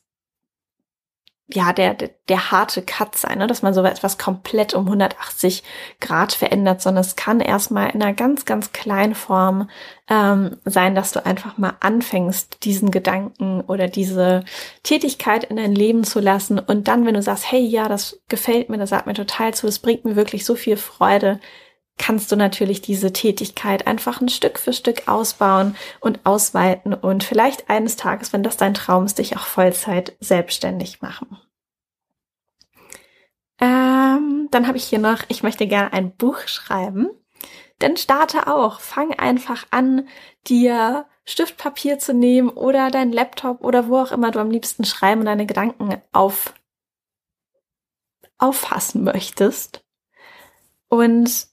ja, 1.53 1.73
der, 1.73 1.95
der, 1.95 2.11
der 2.29 2.51
harte 2.51 2.83
Cut 2.83 3.17
sein, 3.17 3.39
ne? 3.39 3.47
dass 3.47 3.63
man 3.63 3.75
so 3.75 3.83
etwas 3.83 4.19
komplett 4.19 4.75
um 4.75 4.87
180 4.87 5.63
Grad 6.01 6.33
verändert, 6.33 6.81
sondern 6.81 7.03
es 7.03 7.17
kann 7.17 7.41
erstmal 7.41 7.91
in 7.91 8.03
einer 8.03 8.15
ganz, 8.15 8.45
ganz 8.45 8.73
kleinen 8.73 9.15
Form 9.15 9.69
ähm, 10.09 10.57
sein, 10.65 10.95
dass 10.95 11.13
du 11.13 11.25
einfach 11.25 11.59
mal 11.59 11.75
anfängst, 11.81 12.65
diesen 12.65 12.91
Gedanken 12.91 13.61
oder 13.63 13.89
diese 13.89 14.45
Tätigkeit 14.83 15.45
in 15.45 15.57
dein 15.57 15.75
Leben 15.75 16.05
zu 16.05 16.21
lassen. 16.21 16.59
Und 16.59 16.89
dann, 16.89 17.07
wenn 17.07 17.15
du 17.15 17.23
sagst, 17.23 17.51
hey, 17.51 17.61
ja, 17.61 17.89
das 17.89 18.21
gefällt 18.29 18.69
mir, 18.71 18.79
das 18.79 18.91
sagt 18.91 19.07
mir 19.07 19.15
total 19.15 19.55
zu, 19.55 19.67
das 19.67 19.79
bringt 19.79 20.05
mir 20.05 20.17
wirklich 20.17 20.45
so 20.45 20.55
viel 20.55 20.77
Freude, 20.77 21.41
kannst 22.01 22.33
du 22.33 22.37
natürlich 22.37 22.81
diese 22.81 23.13
Tätigkeit 23.13 23.87
einfach 23.87 24.23
ein 24.23 24.31
Stück 24.31 24.59
für 24.59 24.73
Stück 24.73 25.07
ausbauen 25.07 25.77
und 26.01 26.21
ausweiten 26.25 26.95
und 26.95 27.23
vielleicht 27.23 27.69
eines 27.69 27.97
Tages, 27.97 28.33
wenn 28.33 28.43
das 28.43 28.57
dein 28.57 28.73
Traum 28.73 29.05
ist, 29.05 29.19
dich 29.19 29.37
auch 29.37 29.45
Vollzeit 29.45 30.17
selbstständig 30.19 31.03
machen. 31.03 31.37
Ähm, 33.61 34.49
dann 34.51 34.67
habe 34.67 34.79
ich 34.79 34.85
hier 34.85 34.99
noch, 34.99 35.25
ich 35.29 35.43
möchte 35.43 35.67
gerne 35.67 35.93
ein 35.93 36.17
Buch 36.17 36.39
schreiben. 36.47 37.11
Dann 37.81 37.99
starte 37.99 38.47
auch, 38.47 38.81
fang 38.81 39.13
einfach 39.19 39.67
an, 39.71 40.09
dir 40.49 41.07
Stiftpapier 41.27 41.99
zu 41.99 42.15
nehmen 42.15 42.49
oder 42.49 42.91
dein 42.91 43.13
Laptop 43.13 43.63
oder 43.63 43.89
wo 43.89 43.99
auch 43.99 44.11
immer 44.11 44.31
du 44.31 44.39
am 44.39 44.51
liebsten 44.51 44.85
schreiben 44.87 45.21
und 45.21 45.27
deine 45.27 45.45
Gedanken 45.45 46.01
auf, 46.13 46.55
auffassen 48.39 49.05
möchtest. 49.05 49.85
Und 50.89 51.50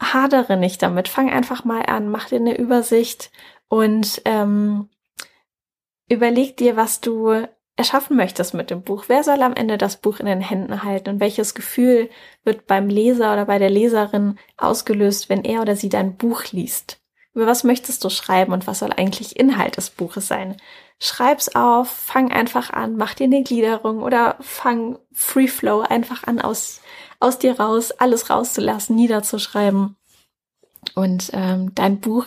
hadere 0.00 0.56
nicht 0.56 0.82
damit. 0.82 1.08
Fang 1.08 1.30
einfach 1.30 1.64
mal 1.64 1.82
an, 1.82 2.08
mach 2.10 2.28
dir 2.28 2.36
eine 2.36 2.56
Übersicht 2.56 3.30
und 3.68 4.22
ähm, 4.24 4.88
überleg 6.08 6.56
dir, 6.56 6.76
was 6.76 7.00
du 7.00 7.46
erschaffen 7.76 8.16
möchtest 8.16 8.54
mit 8.54 8.70
dem 8.70 8.82
Buch. 8.82 9.04
Wer 9.08 9.22
soll 9.22 9.42
am 9.42 9.54
Ende 9.54 9.76
das 9.76 9.98
Buch 9.98 10.18
in 10.18 10.26
den 10.26 10.40
Händen 10.40 10.82
halten 10.82 11.10
und 11.10 11.20
welches 11.20 11.54
Gefühl 11.54 12.08
wird 12.42 12.66
beim 12.66 12.88
Leser 12.88 13.32
oder 13.34 13.44
bei 13.44 13.58
der 13.58 13.70
Leserin 13.70 14.38
ausgelöst, 14.56 15.28
wenn 15.28 15.44
er 15.44 15.60
oder 15.60 15.76
sie 15.76 15.90
dein 15.90 16.16
Buch 16.16 16.44
liest? 16.52 17.00
Über 17.34 17.46
was 17.46 17.64
möchtest 17.64 18.02
du 18.02 18.08
schreiben 18.08 18.54
und 18.54 18.66
was 18.66 18.78
soll 18.78 18.92
eigentlich 18.92 19.38
Inhalt 19.38 19.76
des 19.76 19.90
Buches 19.90 20.26
sein? 20.26 20.56
Schreib's 20.98 21.54
auf, 21.54 21.88
fang 21.90 22.32
einfach 22.32 22.70
an, 22.70 22.96
mach 22.96 23.12
dir 23.12 23.24
eine 23.24 23.42
Gliederung 23.42 24.02
oder 24.02 24.36
fang 24.40 24.98
Free 25.12 25.48
Flow 25.48 25.80
einfach 25.80 26.24
an 26.24 26.40
aus 26.40 26.80
aus 27.20 27.38
dir 27.38 27.58
raus, 27.58 27.92
alles 27.92 28.30
rauszulassen, 28.30 28.96
niederzuschreiben 28.96 29.96
und 30.94 31.30
ähm, 31.32 31.74
dein 31.74 32.00
Buch 32.00 32.26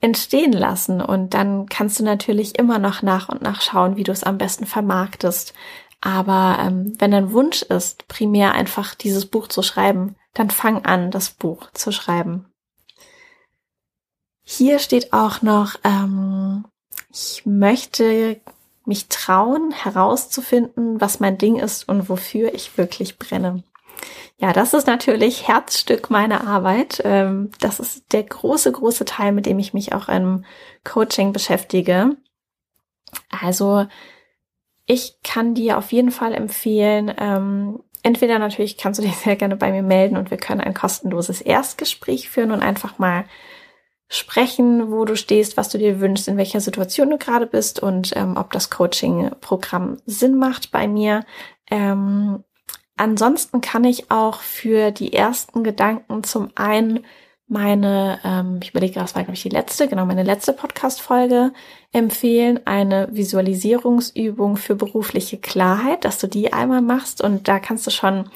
entstehen 0.00 0.52
lassen. 0.52 1.00
Und 1.00 1.34
dann 1.34 1.66
kannst 1.66 1.98
du 2.00 2.04
natürlich 2.04 2.58
immer 2.58 2.78
noch 2.78 3.02
nach 3.02 3.28
und 3.28 3.42
nach 3.42 3.60
schauen, 3.60 3.96
wie 3.96 4.04
du 4.04 4.12
es 4.12 4.24
am 4.24 4.38
besten 4.38 4.66
vermarktest. 4.66 5.54
Aber 6.00 6.58
ähm, 6.60 6.94
wenn 6.98 7.10
dein 7.10 7.32
Wunsch 7.32 7.62
ist, 7.62 8.08
primär 8.08 8.52
einfach 8.52 8.94
dieses 8.94 9.26
Buch 9.26 9.48
zu 9.48 9.62
schreiben, 9.62 10.16
dann 10.32 10.50
fang 10.50 10.84
an, 10.84 11.10
das 11.10 11.30
Buch 11.30 11.70
zu 11.72 11.92
schreiben. 11.92 12.46
Hier 14.42 14.78
steht 14.78 15.12
auch 15.12 15.42
noch, 15.42 15.76
ähm, 15.84 16.64
ich 17.12 17.44
möchte 17.44 18.40
mich 18.86 19.08
trauen, 19.08 19.70
herauszufinden, 19.72 21.00
was 21.00 21.20
mein 21.20 21.38
Ding 21.38 21.56
ist 21.56 21.88
und 21.88 22.08
wofür 22.08 22.54
ich 22.54 22.76
wirklich 22.78 23.18
brenne. 23.18 23.62
Ja, 24.40 24.54
das 24.54 24.72
ist 24.72 24.86
natürlich 24.86 25.48
Herzstück 25.48 26.08
meiner 26.08 26.46
Arbeit. 26.46 27.02
Ähm, 27.04 27.50
das 27.60 27.78
ist 27.78 28.10
der 28.14 28.22
große, 28.22 28.72
große 28.72 29.04
Teil, 29.04 29.32
mit 29.32 29.44
dem 29.44 29.58
ich 29.58 29.74
mich 29.74 29.92
auch 29.92 30.08
im 30.08 30.46
Coaching 30.82 31.34
beschäftige. 31.34 32.16
Also 33.28 33.86
ich 34.86 35.18
kann 35.22 35.54
dir 35.54 35.76
auf 35.76 35.92
jeden 35.92 36.10
Fall 36.10 36.32
empfehlen, 36.32 37.12
ähm, 37.18 37.82
entweder 38.02 38.38
natürlich 38.38 38.78
kannst 38.78 38.98
du 38.98 39.04
dich 39.04 39.14
sehr 39.16 39.36
gerne 39.36 39.56
bei 39.56 39.72
mir 39.72 39.82
melden 39.82 40.16
und 40.16 40.30
wir 40.30 40.38
können 40.38 40.62
ein 40.62 40.74
kostenloses 40.74 41.42
Erstgespräch 41.42 42.30
führen 42.30 42.50
und 42.50 42.62
einfach 42.62 42.98
mal 42.98 43.26
sprechen, 44.08 44.90
wo 44.90 45.04
du 45.04 45.16
stehst, 45.16 45.58
was 45.58 45.68
du 45.68 45.76
dir 45.76 46.00
wünschst, 46.00 46.28
in 46.28 46.38
welcher 46.38 46.60
Situation 46.60 47.10
du 47.10 47.18
gerade 47.18 47.46
bist 47.46 47.80
und 47.80 48.16
ähm, 48.16 48.38
ob 48.38 48.52
das 48.52 48.70
Coaching-Programm 48.70 49.98
Sinn 50.06 50.38
macht 50.38 50.70
bei 50.70 50.88
mir. 50.88 51.24
Ähm, 51.70 52.42
Ansonsten 53.00 53.62
kann 53.62 53.84
ich 53.84 54.10
auch 54.10 54.40
für 54.40 54.90
die 54.90 55.14
ersten 55.14 55.64
Gedanken 55.64 56.22
zum 56.22 56.50
einen 56.54 57.06
meine, 57.46 58.20
ähm, 58.24 58.60
ich 58.62 58.72
überlege, 58.72 59.00
das 59.00 59.14
war 59.14 59.22
glaube 59.22 59.36
ich 59.36 59.42
die 59.42 59.48
letzte, 59.48 59.88
genau 59.88 60.04
meine 60.04 60.22
letzte 60.22 60.52
Podcast-Folge 60.52 61.54
empfehlen, 61.92 62.60
eine 62.66 63.08
Visualisierungsübung 63.10 64.58
für 64.58 64.74
berufliche 64.74 65.38
Klarheit, 65.38 66.04
dass 66.04 66.18
du 66.18 66.26
die 66.26 66.52
einmal 66.52 66.82
machst 66.82 67.22
und 67.22 67.48
da 67.48 67.58
kannst 67.58 67.86
du 67.86 67.90
schon 67.90 68.28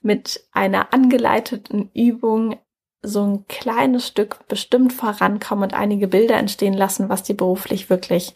mit 0.00 0.46
einer 0.52 0.94
angeleiteten 0.94 1.90
Übung 1.92 2.56
so 3.02 3.24
ein 3.24 3.48
kleines 3.48 4.06
Stück 4.06 4.46
bestimmt 4.46 4.92
vorankommen 4.92 5.64
und 5.64 5.74
einige 5.74 6.06
Bilder 6.06 6.36
entstehen 6.36 6.74
lassen, 6.74 7.08
was 7.08 7.24
dir 7.24 7.36
beruflich 7.36 7.90
wirklich 7.90 8.32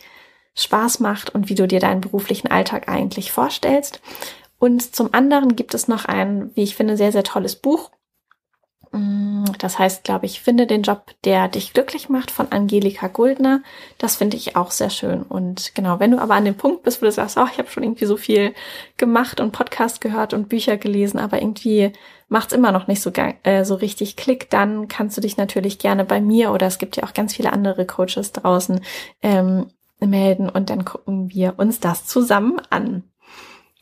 Spaß 0.57 0.99
macht 0.99 1.33
und 1.33 1.49
wie 1.49 1.55
du 1.55 1.69
dir 1.69 1.79
deinen 1.79 2.01
beruflichen 2.01 2.51
Alltag 2.51 2.89
eigentlich 2.89 3.31
vorstellst. 3.31 4.01
Und 4.59 4.95
zum 4.95 5.15
anderen 5.15 5.57
gibt 5.57 5.75
es 5.75 5.89
noch 5.89 6.05
ein, 6.05 6.51
wie 6.55 6.63
ich 6.63 6.75
finde, 6.75 6.97
sehr, 6.97 7.13
sehr 7.13 7.25
tolles 7.25 7.57
Buch. 7.57 7.91
Mm, 8.93 9.45
das 9.59 9.79
heißt, 9.79 10.05
glaube 10.05 10.27
ich, 10.27 10.41
finde 10.41 10.67
den 10.67 10.83
Job, 10.83 11.13
der 11.25 11.49
dich 11.49 11.73
glücklich 11.73 12.09
macht 12.09 12.31
von 12.31 12.51
Angelika 12.51 13.09
Guldner. 13.09 13.63
Das 13.99 14.17
finde 14.17 14.37
ich 14.37 14.57
auch 14.57 14.71
sehr 14.71 14.91
schön. 14.91 15.23
Und 15.23 15.75
genau, 15.75 16.01
wenn 16.01 16.11
du 16.11 16.19
aber 16.19 16.35
an 16.35 16.45
dem 16.45 16.57
Punkt 16.57 16.83
bist, 16.83 17.03
wo 17.03 17.07
du 17.07 17.13
sagst, 17.13 17.37
oh, 17.37 17.47
ich 17.51 17.59
habe 17.59 17.71
schon 17.71 17.83
irgendwie 17.83 18.07
so 18.07 18.17
viel 18.17 18.55
gemacht 18.97 19.41
und 19.41 19.53
Podcast 19.53 20.01
gehört 20.01 20.33
und 20.33 20.49
Bücher 20.49 20.77
gelesen, 20.77 21.19
aber 21.19 21.41
irgendwie 21.41 21.93
macht's 22.29 22.53
immer 22.53 22.73
noch 22.73 22.87
nicht 22.87 23.03
so, 23.03 23.11
äh, 23.43 23.65
so 23.65 23.75
richtig 23.75 24.17
Klick, 24.17 24.51
dann 24.51 24.89
kannst 24.89 25.17
du 25.17 25.21
dich 25.21 25.37
natürlich 25.37 25.79
gerne 25.79 26.05
bei 26.05 26.21
mir 26.21 26.53
oder 26.53 26.67
es 26.67 26.79
gibt 26.79 26.97
ja 26.97 27.05
auch 27.05 27.15
ganz 27.15 27.35
viele 27.35 27.53
andere 27.53 27.87
Coaches 27.87 28.33
draußen 28.33 28.81
ähm, 29.23 29.67
melden 30.01 30.49
und 30.49 30.71
dann 30.71 30.85
gucken 30.85 31.31
wir 31.31 31.55
uns 31.59 31.81
das 31.81 32.07
zusammen 32.07 32.61
an. 32.71 33.05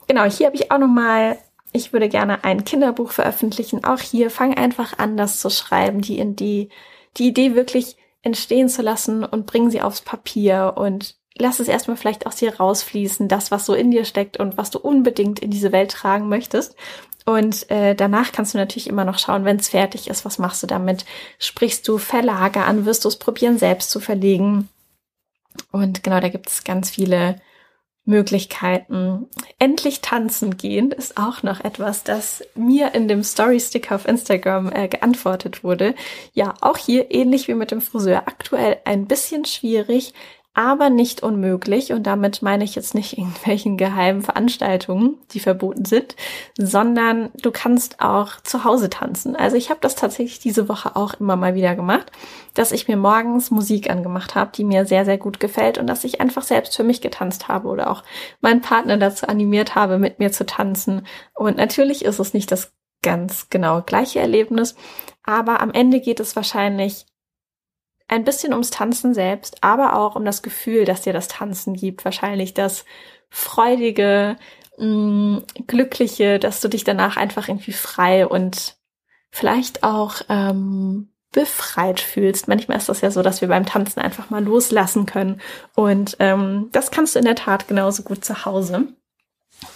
Genau, 0.06 0.24
hier 0.24 0.46
habe 0.46 0.56
ich 0.56 0.70
auch 0.70 0.78
noch 0.78 0.88
mal, 0.88 1.38
ich 1.72 1.92
würde 1.92 2.08
gerne 2.08 2.44
ein 2.44 2.64
Kinderbuch 2.64 3.10
veröffentlichen. 3.10 3.84
Auch 3.84 4.00
hier 4.00 4.30
fang 4.30 4.54
einfach 4.54 4.98
an, 4.98 5.16
das 5.16 5.40
zu 5.40 5.50
schreiben, 5.50 6.00
die 6.00 6.18
in 6.18 6.36
die, 6.36 6.68
die 7.16 7.28
Idee 7.28 7.54
wirklich 7.54 7.96
entstehen 8.22 8.68
zu 8.68 8.82
lassen 8.82 9.24
und 9.24 9.46
bring 9.46 9.70
sie 9.70 9.82
aufs 9.82 10.00
Papier 10.00 10.74
und 10.76 11.16
lass 11.38 11.60
es 11.60 11.68
erstmal 11.68 11.96
vielleicht 11.96 12.26
aus 12.26 12.36
dir 12.36 12.56
rausfließen, 12.56 13.28
das, 13.28 13.50
was 13.50 13.66
so 13.66 13.74
in 13.74 13.90
dir 13.90 14.04
steckt 14.04 14.38
und 14.38 14.56
was 14.56 14.70
du 14.70 14.78
unbedingt 14.78 15.38
in 15.38 15.50
diese 15.50 15.72
Welt 15.72 15.90
tragen 15.90 16.28
möchtest. 16.28 16.76
Und 17.24 17.68
äh, 17.70 17.94
danach 17.94 18.30
kannst 18.32 18.54
du 18.54 18.58
natürlich 18.58 18.86
immer 18.86 19.04
noch 19.04 19.18
schauen, 19.18 19.44
wenn 19.44 19.56
es 19.56 19.68
fertig 19.68 20.08
ist, 20.08 20.24
was 20.24 20.38
machst 20.38 20.62
du 20.62 20.66
damit? 20.68 21.04
Sprichst 21.38 21.86
du 21.88 21.98
Verlage 21.98 22.62
an, 22.62 22.86
wirst 22.86 23.04
du 23.04 23.08
es 23.08 23.16
probieren, 23.18 23.58
selbst 23.58 23.90
zu 23.90 23.98
verlegen? 23.98 24.68
Und 25.72 26.02
genau, 26.04 26.20
da 26.20 26.28
gibt 26.28 26.48
es 26.48 26.64
ganz 26.64 26.90
viele 26.90 27.40
Möglichkeiten. 28.06 29.28
Endlich 29.58 30.00
tanzen 30.00 30.56
gehen 30.56 30.92
ist 30.92 31.18
auch 31.18 31.42
noch 31.42 31.60
etwas, 31.60 32.04
das 32.04 32.42
mir 32.54 32.94
in 32.94 33.08
dem 33.08 33.22
Story-Sticker 33.22 33.96
auf 33.96 34.08
Instagram 34.08 34.72
äh, 34.72 34.88
geantwortet 34.88 35.62
wurde. 35.62 35.94
Ja, 36.32 36.54
auch 36.60 36.78
hier 36.78 37.10
ähnlich 37.10 37.48
wie 37.48 37.54
mit 37.54 37.72
dem 37.72 37.80
Friseur 37.80 38.22
aktuell 38.26 38.78
ein 38.84 39.06
bisschen 39.06 39.44
schwierig, 39.44 40.14
aber 40.56 40.88
nicht 40.88 41.22
unmöglich. 41.22 41.92
Und 41.92 42.04
damit 42.04 42.40
meine 42.40 42.64
ich 42.64 42.74
jetzt 42.74 42.94
nicht 42.94 43.12
irgendwelchen 43.18 43.76
geheimen 43.76 44.22
Veranstaltungen, 44.22 45.18
die 45.30 45.40
verboten 45.40 45.84
sind, 45.84 46.16
sondern 46.58 47.28
du 47.40 47.52
kannst 47.52 48.00
auch 48.00 48.40
zu 48.40 48.64
Hause 48.64 48.90
tanzen. 48.90 49.36
Also 49.36 49.56
ich 49.56 49.68
habe 49.70 49.80
das 49.82 49.94
tatsächlich 49.94 50.40
diese 50.40 50.68
Woche 50.68 50.96
auch 50.96 51.14
immer 51.20 51.36
mal 51.36 51.54
wieder 51.54 51.76
gemacht, 51.76 52.10
dass 52.54 52.72
ich 52.72 52.88
mir 52.88 52.96
morgens 52.96 53.50
Musik 53.50 53.90
angemacht 53.90 54.34
habe, 54.34 54.50
die 54.54 54.64
mir 54.64 54.86
sehr, 54.86 55.04
sehr 55.04 55.18
gut 55.18 55.38
gefällt 55.38 55.76
und 55.76 55.86
dass 55.86 56.04
ich 56.04 56.20
einfach 56.20 56.42
selbst 56.42 56.74
für 56.74 56.84
mich 56.84 57.02
getanzt 57.02 57.48
habe 57.48 57.68
oder 57.68 57.90
auch 57.90 58.02
meinen 58.40 58.62
Partner 58.62 58.96
dazu 58.96 59.28
animiert 59.28 59.74
habe, 59.74 59.98
mit 59.98 60.18
mir 60.18 60.32
zu 60.32 60.46
tanzen. 60.46 61.06
Und 61.34 61.58
natürlich 61.58 62.04
ist 62.04 62.18
es 62.18 62.32
nicht 62.32 62.50
das 62.50 62.72
ganz 63.02 63.50
genau 63.50 63.82
gleiche 63.82 64.20
Erlebnis. 64.20 64.74
Aber 65.22 65.60
am 65.60 65.70
Ende 65.72 66.00
geht 66.00 66.18
es 66.18 66.34
wahrscheinlich 66.34 67.04
ein 68.08 68.24
bisschen 68.24 68.52
ums 68.52 68.70
Tanzen 68.70 69.14
selbst, 69.14 69.62
aber 69.62 69.96
auch 69.96 70.16
um 70.16 70.24
das 70.24 70.42
Gefühl, 70.42 70.84
das 70.84 71.02
dir 71.02 71.12
das 71.12 71.28
Tanzen 71.28 71.74
gibt. 71.74 72.04
Wahrscheinlich 72.04 72.54
das 72.54 72.84
freudige, 73.30 74.36
mh, 74.78 74.86
mm, 74.86 75.44
glückliche, 75.66 76.38
dass 76.38 76.60
du 76.60 76.68
dich 76.68 76.84
danach 76.84 77.16
einfach 77.16 77.48
irgendwie 77.48 77.72
frei 77.72 78.26
und 78.26 78.76
vielleicht 79.30 79.82
auch 79.82 80.22
ähm, 80.28 81.08
befreit 81.32 82.00
fühlst. 82.00 82.48
Manchmal 82.48 82.78
ist 82.78 82.88
das 82.88 83.02
ja 83.02 83.10
so, 83.10 83.22
dass 83.22 83.40
wir 83.40 83.48
beim 83.48 83.66
Tanzen 83.66 84.00
einfach 84.00 84.30
mal 84.30 84.42
loslassen 84.42 85.04
können. 85.04 85.40
Und 85.74 86.16
ähm, 86.18 86.68
das 86.72 86.90
kannst 86.90 87.14
du 87.14 87.18
in 87.18 87.26
der 87.26 87.34
Tat 87.34 87.68
genauso 87.68 88.02
gut 88.04 88.24
zu 88.24 88.46
Hause. 88.46 88.88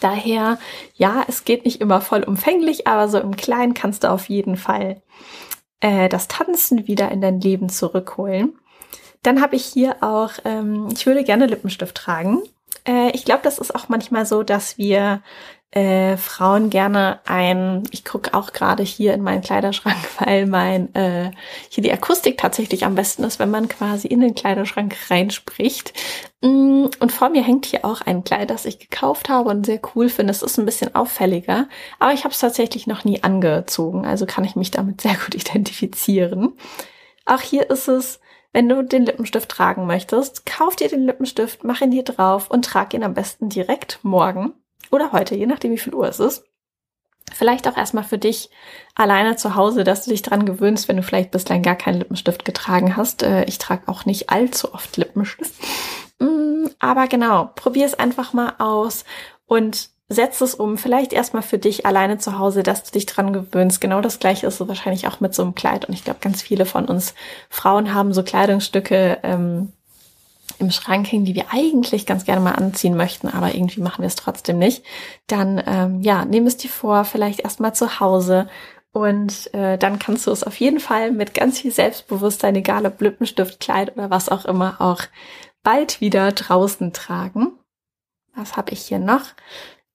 Daher, 0.00 0.58
ja, 0.94 1.24
es 1.28 1.44
geht 1.44 1.64
nicht 1.64 1.80
immer 1.80 2.00
vollumfänglich, 2.00 2.86
aber 2.86 3.08
so 3.08 3.18
im 3.18 3.36
Kleinen 3.36 3.74
kannst 3.74 4.04
du 4.04 4.10
auf 4.10 4.28
jeden 4.28 4.56
Fall 4.56 5.02
äh, 5.80 6.08
das 6.08 6.28
Tanzen 6.28 6.86
wieder 6.86 7.10
in 7.10 7.20
dein 7.20 7.40
Leben 7.40 7.68
zurückholen. 7.68 8.58
Dann 9.22 9.42
habe 9.42 9.56
ich 9.56 9.64
hier 9.64 9.96
auch, 10.02 10.32
ähm, 10.44 10.88
ich 10.92 11.06
würde 11.06 11.24
gerne 11.24 11.46
Lippenstift 11.46 11.94
tragen. 11.94 12.42
Äh, 12.86 13.10
ich 13.10 13.24
glaube, 13.24 13.42
das 13.42 13.58
ist 13.58 13.74
auch 13.74 13.88
manchmal 13.88 14.24
so, 14.24 14.42
dass 14.42 14.78
wir 14.78 15.22
äh, 15.72 16.16
Frauen 16.16 16.68
gerne 16.68 17.20
ein, 17.26 17.84
ich 17.92 18.04
gucke 18.04 18.34
auch 18.34 18.52
gerade 18.52 18.82
hier 18.82 19.14
in 19.14 19.22
meinen 19.22 19.42
Kleiderschrank, 19.42 19.98
weil 20.18 20.46
mein 20.46 20.92
äh, 20.94 21.30
hier 21.68 21.82
die 21.82 21.92
Akustik 21.92 22.38
tatsächlich 22.38 22.84
am 22.84 22.96
besten 22.96 23.22
ist, 23.22 23.38
wenn 23.38 23.50
man 23.50 23.68
quasi 23.68 24.08
in 24.08 24.20
den 24.20 24.34
Kleiderschrank 24.34 24.96
reinspricht. 25.10 25.92
Mm, 26.40 26.86
und 26.98 27.12
vor 27.12 27.30
mir 27.30 27.44
hängt 27.44 27.66
hier 27.66 27.84
auch 27.84 28.00
ein 28.00 28.24
Kleid, 28.24 28.50
das 28.50 28.64
ich 28.64 28.80
gekauft 28.80 29.28
habe 29.28 29.48
und 29.48 29.66
sehr 29.66 29.80
cool 29.94 30.08
finde. 30.08 30.32
Es 30.32 30.42
ist 30.42 30.58
ein 30.58 30.66
bisschen 30.66 30.94
auffälliger, 30.94 31.68
aber 32.00 32.12
ich 32.12 32.24
habe 32.24 32.34
es 32.34 32.40
tatsächlich 32.40 32.88
noch 32.88 33.04
nie 33.04 33.22
angezogen, 33.22 34.04
also 34.04 34.26
kann 34.26 34.44
ich 34.44 34.56
mich 34.56 34.72
damit 34.72 35.00
sehr 35.02 35.14
gut 35.14 35.36
identifizieren. 35.36 36.54
Auch 37.26 37.40
hier 37.40 37.70
ist 37.70 37.88
es 37.88 38.20
wenn 38.52 38.68
du 38.68 38.82
den 38.82 39.06
Lippenstift 39.06 39.48
tragen 39.48 39.86
möchtest, 39.86 40.44
kauf 40.44 40.74
dir 40.74 40.88
den 40.88 41.06
Lippenstift, 41.06 41.62
mach 41.62 41.82
ihn 41.82 41.92
hier 41.92 42.02
drauf 42.02 42.50
und 42.50 42.64
trag 42.64 42.92
ihn 42.94 43.04
am 43.04 43.14
besten 43.14 43.48
direkt 43.48 44.00
morgen 44.02 44.54
oder 44.90 45.12
heute, 45.12 45.34
je 45.34 45.46
nachdem 45.46 45.72
wie 45.72 45.78
viel 45.78 45.94
Uhr 45.94 46.08
es 46.08 46.20
ist. 46.20 46.44
Vielleicht 47.32 47.68
auch 47.68 47.76
erstmal 47.76 48.04
für 48.04 48.18
dich 48.18 48.50
alleine 48.94 49.36
zu 49.36 49.54
Hause, 49.54 49.84
dass 49.84 50.04
du 50.04 50.10
dich 50.10 50.22
dran 50.22 50.46
gewöhnst, 50.46 50.88
wenn 50.88 50.96
du 50.96 51.02
vielleicht 51.02 51.30
bislang 51.30 51.62
gar 51.62 51.76
keinen 51.76 51.98
Lippenstift 51.98 52.44
getragen 52.44 52.96
hast. 52.96 53.22
Äh, 53.22 53.44
ich 53.44 53.58
trage 53.58 53.86
auch 53.86 54.04
nicht 54.04 54.30
allzu 54.30 54.74
oft 54.74 54.96
Lippenstift. 54.96 55.54
Mm, 56.22 56.66
aber 56.80 57.08
genau, 57.08 57.48
probier 57.54 57.86
es 57.86 57.94
einfach 57.94 58.34
mal 58.34 58.52
aus 58.58 59.06
und 59.46 59.88
setz 60.10 60.42
es 60.42 60.54
um. 60.54 60.76
Vielleicht 60.76 61.14
erstmal 61.14 61.42
für 61.42 61.56
dich 61.56 61.86
alleine 61.86 62.18
zu 62.18 62.38
Hause, 62.38 62.62
dass 62.62 62.84
du 62.84 62.92
dich 62.92 63.06
dran 63.06 63.32
gewöhnst. 63.32 63.80
Genau 63.80 64.02
das 64.02 64.18
gleiche 64.18 64.46
ist 64.46 64.58
so 64.58 64.68
wahrscheinlich 64.68 65.06
auch 65.06 65.20
mit 65.20 65.34
so 65.34 65.42
einem 65.42 65.54
Kleid. 65.54 65.86
Und 65.86 65.94
ich 65.94 66.04
glaube, 66.04 66.20
ganz 66.20 66.42
viele 66.42 66.66
von 66.66 66.84
uns 66.84 67.14
Frauen 67.48 67.94
haben 67.94 68.12
so 68.12 68.22
Kleidungsstücke, 68.22 69.20
ähm, 69.22 69.72
im 70.60 70.70
Schrank 70.70 71.10
hängen, 71.10 71.24
die 71.24 71.34
wir 71.34 71.46
eigentlich 71.50 72.06
ganz 72.06 72.24
gerne 72.24 72.40
mal 72.40 72.52
anziehen 72.52 72.96
möchten, 72.96 73.28
aber 73.28 73.54
irgendwie 73.54 73.80
machen 73.80 74.02
wir 74.02 74.06
es 74.06 74.14
trotzdem 74.14 74.58
nicht, 74.58 74.84
dann 75.26 75.62
ähm, 75.66 76.00
ja, 76.00 76.24
nimm 76.24 76.46
es 76.46 76.56
dir 76.56 76.70
vor, 76.70 77.04
vielleicht 77.04 77.40
erstmal 77.40 77.74
zu 77.74 78.00
Hause 78.00 78.48
und 78.92 79.52
äh, 79.54 79.78
dann 79.78 79.98
kannst 79.98 80.26
du 80.26 80.32
es 80.32 80.42
auf 80.42 80.58
jeden 80.58 80.80
Fall 80.80 81.12
mit 81.12 81.34
ganz 81.34 81.60
viel 81.60 81.70
Selbstbewusstsein, 81.70 82.56
egal 82.56 82.86
ob 82.86 83.00
Lippenstift, 83.00 83.60
Kleid 83.60 83.96
oder 83.96 84.10
was 84.10 84.28
auch 84.28 84.44
immer, 84.44 84.80
auch 84.80 85.02
bald 85.62 86.00
wieder 86.00 86.32
draußen 86.32 86.92
tragen. 86.92 87.52
Was 88.34 88.56
habe 88.56 88.72
ich 88.72 88.82
hier 88.82 88.98
noch? 88.98 89.22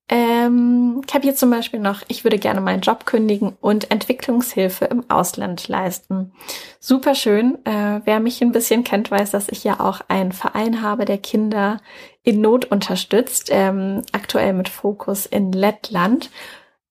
Ähm, 0.08 1.02
ich 1.08 1.14
habe 1.16 1.24
hier 1.24 1.36
zum 1.36 1.50
Beispiel 1.50 1.80
noch, 1.80 2.04
ich 2.08 2.24
würde 2.24 2.38
gerne 2.38 2.62
meinen 2.62 2.82
Job 2.82 3.06
kündigen 3.06 3.58
und 3.60 3.90
Entwicklungshilfe 3.90 4.86
im 4.86 5.10
Ausland 5.10 5.68
leisten. 5.68 6.32
Super 6.80 7.16
schön. 7.16 7.58
Äh, 7.66 8.02
wer 8.06 8.20
mich 8.20 8.42
ein 8.42 8.52
bisschen 8.52 8.84
kennt, 8.84 9.10
weiß, 9.10 9.32
dass 9.32 9.50
ich 9.50 9.64
ja 9.64 9.80
auch 9.80 10.02
einen 10.08 10.32
Verein 10.32 10.84
habe, 10.84 11.06
der 11.06 11.18
Kinder 11.18 11.82
in 12.22 12.42
Not 12.42 12.66
unterstützt, 12.66 13.50
ähm, 13.52 14.04
aktuell 14.12 14.54
mit 14.54 14.70
Fokus 14.70 15.26
in 15.26 15.52
Lettland. 15.52 16.30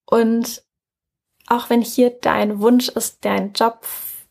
Und 0.06 0.62
auch 1.46 1.70
wenn 1.70 1.82
hier 1.82 2.10
dein 2.10 2.60
Wunsch 2.60 2.88
ist, 2.88 3.24
deinen 3.24 3.52
Job 3.52 3.86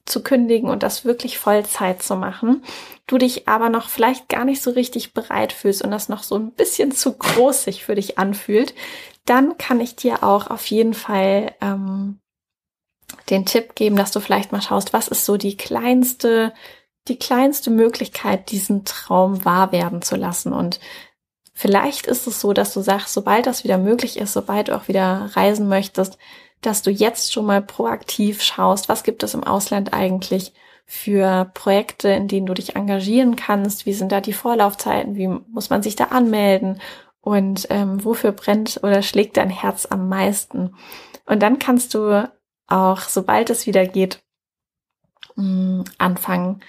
zu 0.05 0.21
kündigen 0.21 0.69
und 0.69 0.83
das 0.83 1.05
wirklich 1.05 1.37
Vollzeit 1.37 2.03
zu 2.03 2.15
machen, 2.15 2.63
du 3.07 3.17
dich 3.17 3.47
aber 3.47 3.69
noch 3.69 3.89
vielleicht 3.89 4.27
gar 4.29 4.45
nicht 4.45 4.61
so 4.61 4.71
richtig 4.71 5.13
bereit 5.13 5.53
fühlst 5.53 5.81
und 5.81 5.91
das 5.91 6.09
noch 6.09 6.23
so 6.23 6.35
ein 6.35 6.51
bisschen 6.51 6.91
zu 6.91 7.13
groß 7.13 7.63
sich 7.63 7.85
für 7.85 7.95
dich 7.95 8.17
anfühlt, 8.17 8.73
dann 9.25 9.57
kann 9.57 9.79
ich 9.79 9.95
dir 9.95 10.23
auch 10.23 10.47
auf 10.47 10.65
jeden 10.67 10.93
Fall 10.93 11.55
ähm, 11.61 12.19
den 13.29 13.45
Tipp 13.45 13.75
geben, 13.75 13.95
dass 13.95 14.11
du 14.11 14.19
vielleicht 14.19 14.51
mal 14.51 14.61
schaust, 14.61 14.91
was 14.91 15.07
ist 15.07 15.25
so 15.25 15.37
die 15.37 15.55
kleinste, 15.55 16.53
die 17.07 17.17
kleinste 17.17 17.69
Möglichkeit, 17.69 18.51
diesen 18.51 18.85
Traum 18.85 19.45
wahr 19.45 19.71
werden 19.71 20.01
zu 20.01 20.15
lassen. 20.15 20.51
Und 20.51 20.79
vielleicht 21.53 22.07
ist 22.07 22.27
es 22.27 22.41
so, 22.41 22.51
dass 22.53 22.73
du 22.73 22.81
sagst, 22.81 23.13
sobald 23.13 23.45
das 23.45 23.63
wieder 23.63 23.77
möglich 23.77 24.17
ist, 24.17 24.33
sobald 24.33 24.67
du 24.67 24.75
auch 24.75 24.87
wieder 24.87 25.29
reisen 25.33 25.67
möchtest, 25.67 26.17
dass 26.65 26.81
du 26.81 26.91
jetzt 26.91 27.33
schon 27.33 27.45
mal 27.45 27.61
proaktiv 27.61 28.41
schaust, 28.41 28.89
was 28.89 29.03
gibt 29.03 29.23
es 29.23 29.33
im 29.33 29.43
Ausland 29.43 29.93
eigentlich 29.93 30.53
für 30.85 31.49
Projekte, 31.53 32.09
in 32.09 32.27
denen 32.27 32.45
du 32.45 32.53
dich 32.53 32.75
engagieren 32.75 33.35
kannst, 33.35 33.85
wie 33.85 33.93
sind 33.93 34.11
da 34.11 34.21
die 34.21 34.33
Vorlaufzeiten, 34.33 35.15
wie 35.15 35.27
muss 35.27 35.69
man 35.69 35.81
sich 35.81 35.95
da 35.95 36.05
anmelden 36.05 36.81
und 37.21 37.67
ähm, 37.69 38.03
wofür 38.03 38.31
brennt 38.31 38.79
oder 38.83 39.01
schlägt 39.01 39.37
dein 39.37 39.49
Herz 39.49 39.85
am 39.89 40.09
meisten. 40.09 40.75
Und 41.25 41.41
dann 41.41 41.57
kannst 41.57 41.93
du 41.93 42.29
auch, 42.67 42.99
sobald 42.99 43.49
es 43.49 43.65
wieder 43.65 43.85
geht, 43.85 44.21
mh, 45.35 45.43
mm, 45.43 45.83
anfangen, 45.97 46.61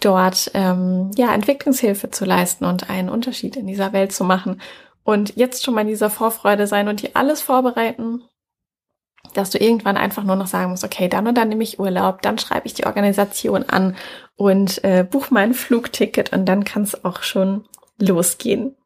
dort 0.00 0.50
ähm, 0.54 1.10
ja 1.16 1.34
Entwicklungshilfe 1.34 2.10
zu 2.10 2.24
leisten 2.24 2.64
und 2.64 2.88
einen 2.88 3.08
Unterschied 3.08 3.56
in 3.56 3.66
dieser 3.66 3.92
Welt 3.92 4.12
zu 4.12 4.24
machen. 4.24 4.60
Und 5.02 5.36
jetzt 5.36 5.64
schon 5.64 5.74
mal 5.74 5.80
in 5.80 5.88
dieser 5.88 6.10
Vorfreude 6.10 6.66
sein 6.66 6.88
und 6.88 7.02
dir 7.02 7.10
alles 7.14 7.40
vorbereiten, 7.40 8.22
dass 9.34 9.50
du 9.50 9.58
irgendwann 9.58 9.96
einfach 9.96 10.24
nur 10.24 10.36
noch 10.36 10.46
sagen 10.46 10.70
musst, 10.70 10.84
okay, 10.84 11.08
dann 11.08 11.26
und 11.26 11.36
dann 11.36 11.48
nehme 11.48 11.62
ich 11.62 11.78
Urlaub, 11.78 12.22
dann 12.22 12.38
schreibe 12.38 12.66
ich 12.66 12.74
die 12.74 12.86
Organisation 12.86 13.64
an 13.64 13.96
und 14.36 14.82
äh, 14.84 15.04
buch 15.08 15.30
mein 15.30 15.54
Flugticket 15.54 16.32
und 16.32 16.46
dann 16.46 16.64
kann 16.64 16.82
es 16.82 17.04
auch 17.04 17.22
schon 17.22 17.64
losgehen. 17.98 18.76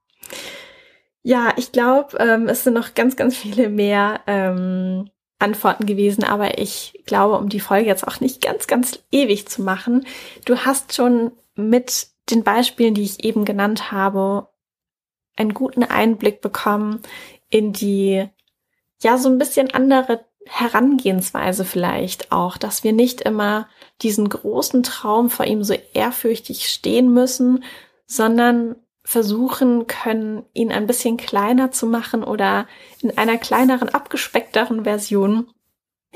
Ja, 1.23 1.53
ich 1.57 1.73
glaube, 1.73 2.17
ähm, 2.19 2.49
es 2.49 2.65
sind 2.65 2.75
noch 2.75 2.95
ganz, 2.95 3.17
ganz 3.17 3.37
viele 3.37 3.69
mehr 3.69 4.21
ähm, 4.27 5.09
Antworten 5.39 5.87
gewesen, 5.87 6.25
aber 6.25 6.59
ich 6.59 7.01
glaube, 7.07 7.37
um 7.37 7.49
die 7.49 7.61
Folge 7.61 7.89
jetzt 7.89 8.07
auch 8.07 8.21
nicht 8.21 8.43
ganz, 8.43 8.67
ganz 8.67 9.01
ewig 9.11 9.49
zu 9.49 9.63
machen, 9.63 10.07
du 10.45 10.59
hast 10.59 10.95
schon 10.95 11.33
mit 11.55 12.09
den 12.31 12.43
Beispielen, 12.43 12.95
die 12.95 13.03
ich 13.03 13.25
eben 13.25 13.45
genannt 13.45 13.93
habe, 13.93 14.49
einen 15.37 15.55
guten 15.55 15.85
Einblick 15.85 16.41
bekommen 16.41 17.01
in 17.51 17.73
die 17.73 18.29
ja 19.03 19.19
so 19.19 19.29
ein 19.29 19.39
bisschen 19.39 19.73
andere 19.73 20.25
Herangehensweise 20.47 21.65
vielleicht 21.65 22.33
auch, 22.33 22.57
dass 22.57 22.83
wir 22.83 22.93
nicht 22.93 23.21
immer 23.21 23.69
diesen 24.01 24.29
großen 24.29 24.83
Traum 24.83 25.31
vor 25.31 25.47
ihm 25.47 25.63
so 25.63 25.75
ehrfürchtig 25.95 26.69
stehen 26.69 27.13
müssen, 27.13 27.65
sondern 28.07 28.77
versuchen 29.05 29.87
können, 29.87 30.45
ihn 30.53 30.73
ein 30.73 30.87
bisschen 30.87 31.17
kleiner 31.17 31.71
zu 31.71 31.87
machen 31.87 32.23
oder 32.23 32.67
in 33.01 33.17
einer 33.19 33.37
kleineren, 33.37 33.89
abgespeckteren 33.89 34.85
Version 34.85 35.49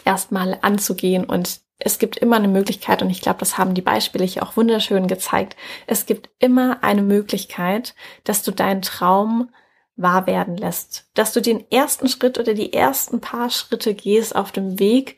erstmal 0.04 0.58
anzugehen. 0.62 1.24
Und 1.24 1.60
es 1.78 1.98
gibt 1.98 2.16
immer 2.16 2.36
eine 2.36 2.48
Möglichkeit, 2.48 3.02
und 3.02 3.10
ich 3.10 3.20
glaube, 3.20 3.40
das 3.40 3.58
haben 3.58 3.74
die 3.74 3.82
Beispiele 3.82 4.24
hier 4.24 4.42
auch 4.42 4.56
wunderschön 4.56 5.08
gezeigt, 5.08 5.56
es 5.86 6.06
gibt 6.06 6.30
immer 6.38 6.82
eine 6.82 7.02
Möglichkeit, 7.02 7.94
dass 8.24 8.42
du 8.42 8.50
deinen 8.50 8.82
Traum 8.82 9.50
wahr 9.96 10.26
werden 10.26 10.56
lässt. 10.56 11.06
Dass 11.14 11.32
du 11.32 11.40
den 11.40 11.70
ersten 11.70 12.08
Schritt 12.08 12.38
oder 12.38 12.54
die 12.54 12.72
ersten 12.72 13.20
paar 13.20 13.50
Schritte 13.50 13.94
gehst 13.94 14.36
auf 14.36 14.52
dem 14.52 14.78
Weg, 14.78 15.16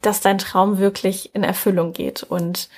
dass 0.00 0.20
dein 0.20 0.38
Traum 0.38 0.78
wirklich 0.78 1.34
in 1.34 1.44
Erfüllung 1.44 1.92
geht. 1.92 2.22
Und 2.22 2.68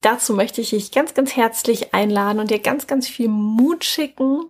dazu 0.00 0.34
möchte 0.34 0.60
ich 0.60 0.70
dich 0.70 0.92
ganz, 0.92 1.14
ganz 1.14 1.36
herzlich 1.36 1.94
einladen 1.94 2.40
und 2.40 2.50
dir 2.50 2.58
ganz, 2.58 2.86
ganz 2.86 3.08
viel 3.08 3.28
Mut 3.28 3.84
schicken. 3.84 4.46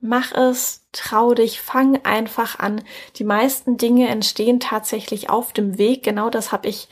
Mach 0.00 0.32
es, 0.32 0.86
trau 0.92 1.34
dich, 1.34 1.60
fang 1.60 2.04
einfach 2.04 2.58
an. 2.58 2.82
Die 3.16 3.24
meisten 3.24 3.76
Dinge 3.76 4.08
entstehen 4.08 4.60
tatsächlich 4.60 5.28
auf 5.28 5.52
dem 5.52 5.76
Weg. 5.76 6.04
Genau 6.04 6.30
das 6.30 6.52
habe 6.52 6.68
ich 6.68 6.88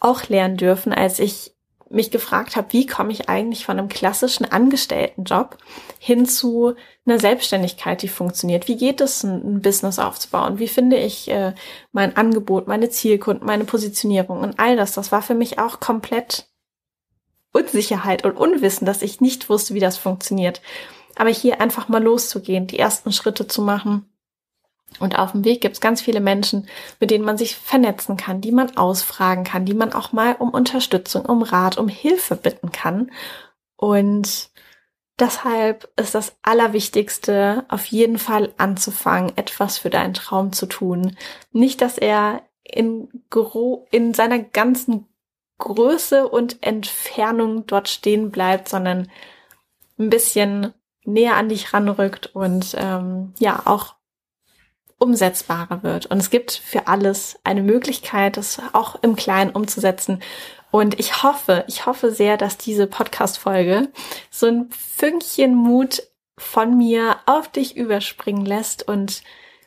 auch 0.00 0.28
lernen 0.28 0.56
dürfen, 0.56 0.92
als 0.92 1.18
ich 1.18 1.52
mich 1.90 2.12
gefragt 2.12 2.54
habe, 2.54 2.72
wie 2.72 2.86
komme 2.86 3.10
ich 3.12 3.28
eigentlich 3.28 3.64
von 3.64 3.78
einem 3.78 3.88
klassischen 3.88 4.44
Angestelltenjob 4.44 5.58
hin 5.98 6.24
zu 6.24 6.74
einer 7.04 7.18
Selbstständigkeit, 7.18 8.02
die 8.02 8.08
funktioniert? 8.08 8.68
Wie 8.68 8.76
geht 8.76 9.00
es, 9.00 9.24
ein, 9.24 9.60
Business 9.60 9.98
aufzubauen? 9.98 10.60
Wie 10.60 10.68
finde 10.68 10.96
ich 10.96 11.28
äh, 11.30 11.52
mein 11.92 12.16
Angebot, 12.16 12.68
meine 12.68 12.90
Zielkunden, 12.90 13.44
meine 13.44 13.64
Positionierung 13.64 14.40
und 14.40 14.58
all 14.60 14.76
das? 14.76 14.92
Das 14.92 15.10
war 15.10 15.20
für 15.20 15.34
mich 15.34 15.58
auch 15.58 15.80
komplett 15.80 16.48
Unsicherheit 17.52 18.24
und 18.24 18.36
Unwissen, 18.36 18.86
dass 18.86 19.02
ich 19.02 19.20
nicht 19.20 19.48
wusste, 19.48 19.74
wie 19.74 19.80
das 19.80 19.98
funktioniert. 19.98 20.62
Aber 21.16 21.30
hier 21.30 21.60
einfach 21.60 21.88
mal 21.88 22.02
loszugehen, 22.02 22.68
die 22.68 22.78
ersten 22.78 23.12
Schritte 23.12 23.48
zu 23.48 23.62
machen 23.62 24.09
Und 24.98 25.18
auf 25.18 25.32
dem 25.32 25.44
Weg 25.44 25.60
gibt 25.60 25.76
es 25.76 25.80
ganz 25.80 26.00
viele 26.00 26.20
Menschen, 26.20 26.68
mit 26.98 27.10
denen 27.10 27.24
man 27.24 27.38
sich 27.38 27.56
vernetzen 27.56 28.16
kann, 28.16 28.40
die 28.40 28.52
man 28.52 28.76
ausfragen 28.76 29.44
kann, 29.44 29.64
die 29.64 29.74
man 29.74 29.92
auch 29.92 30.12
mal 30.12 30.34
um 30.38 30.50
Unterstützung, 30.50 31.24
um 31.24 31.42
Rat, 31.42 31.78
um 31.78 31.88
Hilfe 31.88 32.36
bitten 32.36 32.72
kann. 32.72 33.10
Und 33.76 34.50
deshalb 35.18 35.88
ist 35.96 36.14
das 36.14 36.36
Allerwichtigste, 36.42 37.64
auf 37.68 37.86
jeden 37.86 38.18
Fall 38.18 38.52
anzufangen, 38.58 39.32
etwas 39.36 39.78
für 39.78 39.90
deinen 39.90 40.14
Traum 40.14 40.52
zu 40.52 40.66
tun. 40.66 41.16
Nicht, 41.52 41.80
dass 41.80 41.96
er 41.96 42.42
in, 42.62 43.08
Gro 43.30 43.86
in 43.90 44.12
seiner 44.12 44.38
ganzen 44.38 45.06
Größe 45.58 46.28
und 46.28 46.62
Entfernung 46.62 47.66
dort 47.66 47.88
stehen 47.88 48.30
bleibt, 48.30 48.68
sondern 48.68 49.10
ein 49.98 50.10
bisschen 50.10 50.72
näher 51.04 51.36
an 51.36 51.48
dich 51.48 51.72
ranrückt 51.72 52.34
und 52.34 52.74
ähm, 52.78 53.34
ja 53.38 53.62
auch 53.66 53.94
umsetzbarer 55.00 55.82
wird. 55.82 56.06
Und 56.06 56.18
es 56.18 56.30
gibt 56.30 56.52
für 56.52 56.86
alles 56.86 57.40
eine 57.42 57.62
Möglichkeit, 57.62 58.36
das 58.36 58.60
auch 58.72 58.96
im 59.02 59.16
Kleinen 59.16 59.50
umzusetzen. 59.50 60.22
Und 60.70 61.00
ich 61.00 61.24
hoffe, 61.24 61.64
ich 61.66 61.86
hoffe 61.86 62.12
sehr, 62.12 62.36
dass 62.36 62.56
diese 62.56 62.86
Podcast-Folge 62.86 63.88
so 64.30 64.46
ein 64.46 64.70
Fünkchen 64.70 65.56
Mut 65.56 66.04
von 66.38 66.76
mir 66.76 67.16
auf 67.26 67.48
dich 67.48 67.76
überspringen 67.76 68.46
lässt 68.46 68.86
und 68.86 69.22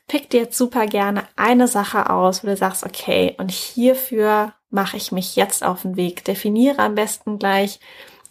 pick 0.08 0.30
dir 0.30 0.42
jetzt 0.42 0.58
super 0.58 0.86
gerne 0.86 1.28
eine 1.36 1.68
Sache 1.68 2.10
aus, 2.10 2.44
wo 2.44 2.48
du 2.48 2.56
sagst, 2.56 2.86
okay, 2.86 3.36
und 3.38 3.52
hierfür 3.52 4.54
mache 4.70 4.98
ich 4.98 5.12
mich 5.12 5.36
jetzt 5.36 5.64
auf 5.64 5.84
den 5.84 5.98
Weg. 5.98 6.24
Definiere 6.26 6.80
am 6.80 6.96
besten 6.96 7.38
gleich 7.38 7.80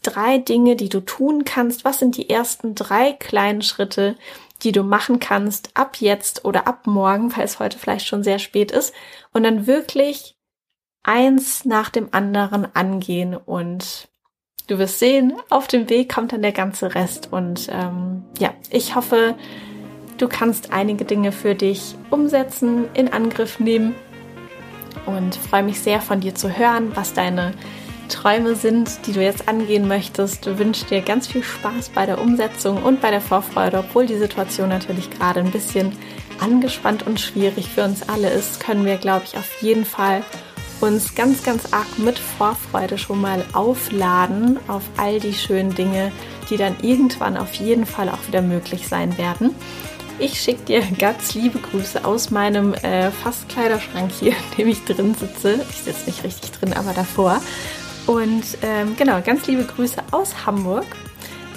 drei 0.02 0.38
Dinge, 0.38 0.76
die 0.76 0.88
du 0.88 1.00
tun 1.00 1.44
kannst. 1.44 1.84
Was 1.84 1.98
sind 1.98 2.16
die 2.16 2.28
ersten 2.28 2.74
drei 2.74 3.12
kleinen 3.12 3.62
Schritte, 3.62 4.16
die 4.62 4.72
du 4.72 4.82
machen 4.82 5.18
kannst 5.18 5.70
ab 5.74 5.96
jetzt 5.98 6.44
oder 6.44 6.66
ab 6.66 6.86
morgen, 6.86 7.36
weil 7.36 7.44
es 7.44 7.58
heute 7.58 7.78
vielleicht 7.78 8.06
schon 8.06 8.22
sehr 8.22 8.38
spät 8.38 8.70
ist, 8.70 8.94
und 9.32 9.42
dann 9.42 9.66
wirklich 9.66 10.36
eins 11.02 11.64
nach 11.64 11.90
dem 11.90 12.08
anderen 12.12 12.66
angehen. 12.74 13.36
Und 13.36 14.08
du 14.68 14.78
wirst 14.78 14.98
sehen, 14.98 15.34
auf 15.50 15.66
dem 15.66 15.88
Weg 15.88 16.12
kommt 16.12 16.32
dann 16.32 16.42
der 16.42 16.52
ganze 16.52 16.94
Rest. 16.94 17.32
Und 17.32 17.68
ähm, 17.72 18.24
ja, 18.38 18.54
ich 18.70 18.94
hoffe, 18.94 19.34
du 20.18 20.28
kannst 20.28 20.72
einige 20.72 21.04
Dinge 21.04 21.32
für 21.32 21.54
dich 21.54 21.96
umsetzen, 22.10 22.84
in 22.94 23.12
Angriff 23.12 23.58
nehmen. 23.58 23.94
Und 25.06 25.34
freue 25.34 25.64
mich 25.64 25.80
sehr 25.80 26.00
von 26.00 26.20
dir 26.20 26.34
zu 26.34 26.56
hören, 26.56 26.92
was 26.94 27.14
deine 27.14 27.52
Träume 28.12 28.54
sind, 28.54 29.06
die 29.06 29.12
du 29.12 29.22
jetzt 29.22 29.48
angehen 29.48 29.88
möchtest. 29.88 30.46
Du 30.46 30.58
wünschst 30.58 30.90
dir 30.90 31.00
ganz 31.00 31.26
viel 31.26 31.42
Spaß 31.42 31.88
bei 31.88 32.06
der 32.06 32.20
Umsetzung 32.20 32.82
und 32.82 33.00
bei 33.00 33.10
der 33.10 33.20
Vorfreude, 33.20 33.78
obwohl 33.78 34.06
die 34.06 34.18
Situation 34.18 34.68
natürlich 34.68 35.10
gerade 35.10 35.40
ein 35.40 35.50
bisschen 35.50 35.92
angespannt 36.38 37.06
und 37.06 37.20
schwierig 37.20 37.68
für 37.68 37.84
uns 37.84 38.08
alle 38.08 38.30
ist, 38.30 38.60
können 38.60 38.84
wir, 38.84 38.98
glaube 38.98 39.24
ich, 39.26 39.38
auf 39.38 39.62
jeden 39.62 39.84
Fall 39.84 40.22
uns 40.80 41.14
ganz, 41.14 41.42
ganz 41.42 41.72
arg 41.72 41.98
mit 41.98 42.18
Vorfreude 42.18 42.98
schon 42.98 43.20
mal 43.20 43.44
aufladen 43.52 44.58
auf 44.68 44.82
all 44.96 45.18
die 45.18 45.34
schönen 45.34 45.74
Dinge, 45.74 46.12
die 46.50 46.56
dann 46.56 46.76
irgendwann 46.82 47.36
auf 47.36 47.54
jeden 47.54 47.86
Fall 47.86 48.08
auch 48.08 48.26
wieder 48.28 48.42
möglich 48.42 48.88
sein 48.88 49.16
werden. 49.16 49.54
Ich 50.18 50.40
schicke 50.40 50.64
dir 50.64 50.82
ganz 50.98 51.34
liebe 51.34 51.58
Grüße 51.58 52.04
aus 52.04 52.30
meinem 52.30 52.74
äh, 52.74 53.10
Fastkleiderschrank 53.10 54.12
hier, 54.12 54.32
in 54.32 54.56
dem 54.58 54.68
ich 54.68 54.84
drin 54.84 55.14
sitze. 55.14 55.64
Ich 55.70 55.78
sitze 55.78 56.06
nicht 56.06 56.22
richtig 56.24 56.52
drin, 56.52 56.74
aber 56.74 56.92
davor. 56.92 57.40
Und 58.06 58.42
ähm, 58.62 58.96
genau, 58.96 59.20
ganz 59.22 59.46
liebe 59.46 59.64
Grüße 59.64 60.02
aus 60.10 60.46
Hamburg 60.46 60.86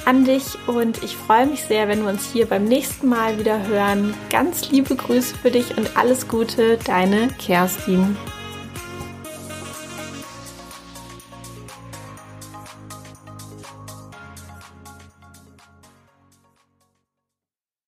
an 0.06 0.24
dich 0.24 0.44
und 0.68 1.04
ich 1.04 1.18
freue 1.18 1.48
mich 1.48 1.64
sehr, 1.64 1.88
wenn 1.88 2.04
wir 2.04 2.10
uns 2.10 2.32
hier 2.32 2.46
beim 2.46 2.66
nächsten 2.66 3.10
Mal 3.10 3.40
wieder 3.40 3.66
hören. 3.68 4.14
Ganz 4.30 4.70
liebe 4.70 4.96
Grüße 4.96 5.36
für 5.36 5.52
dich 5.52 5.76
und 5.78 5.98
alles 5.98 6.28
Gute, 6.28 6.78
deine 6.86 7.30
Kerstin. 7.40 8.16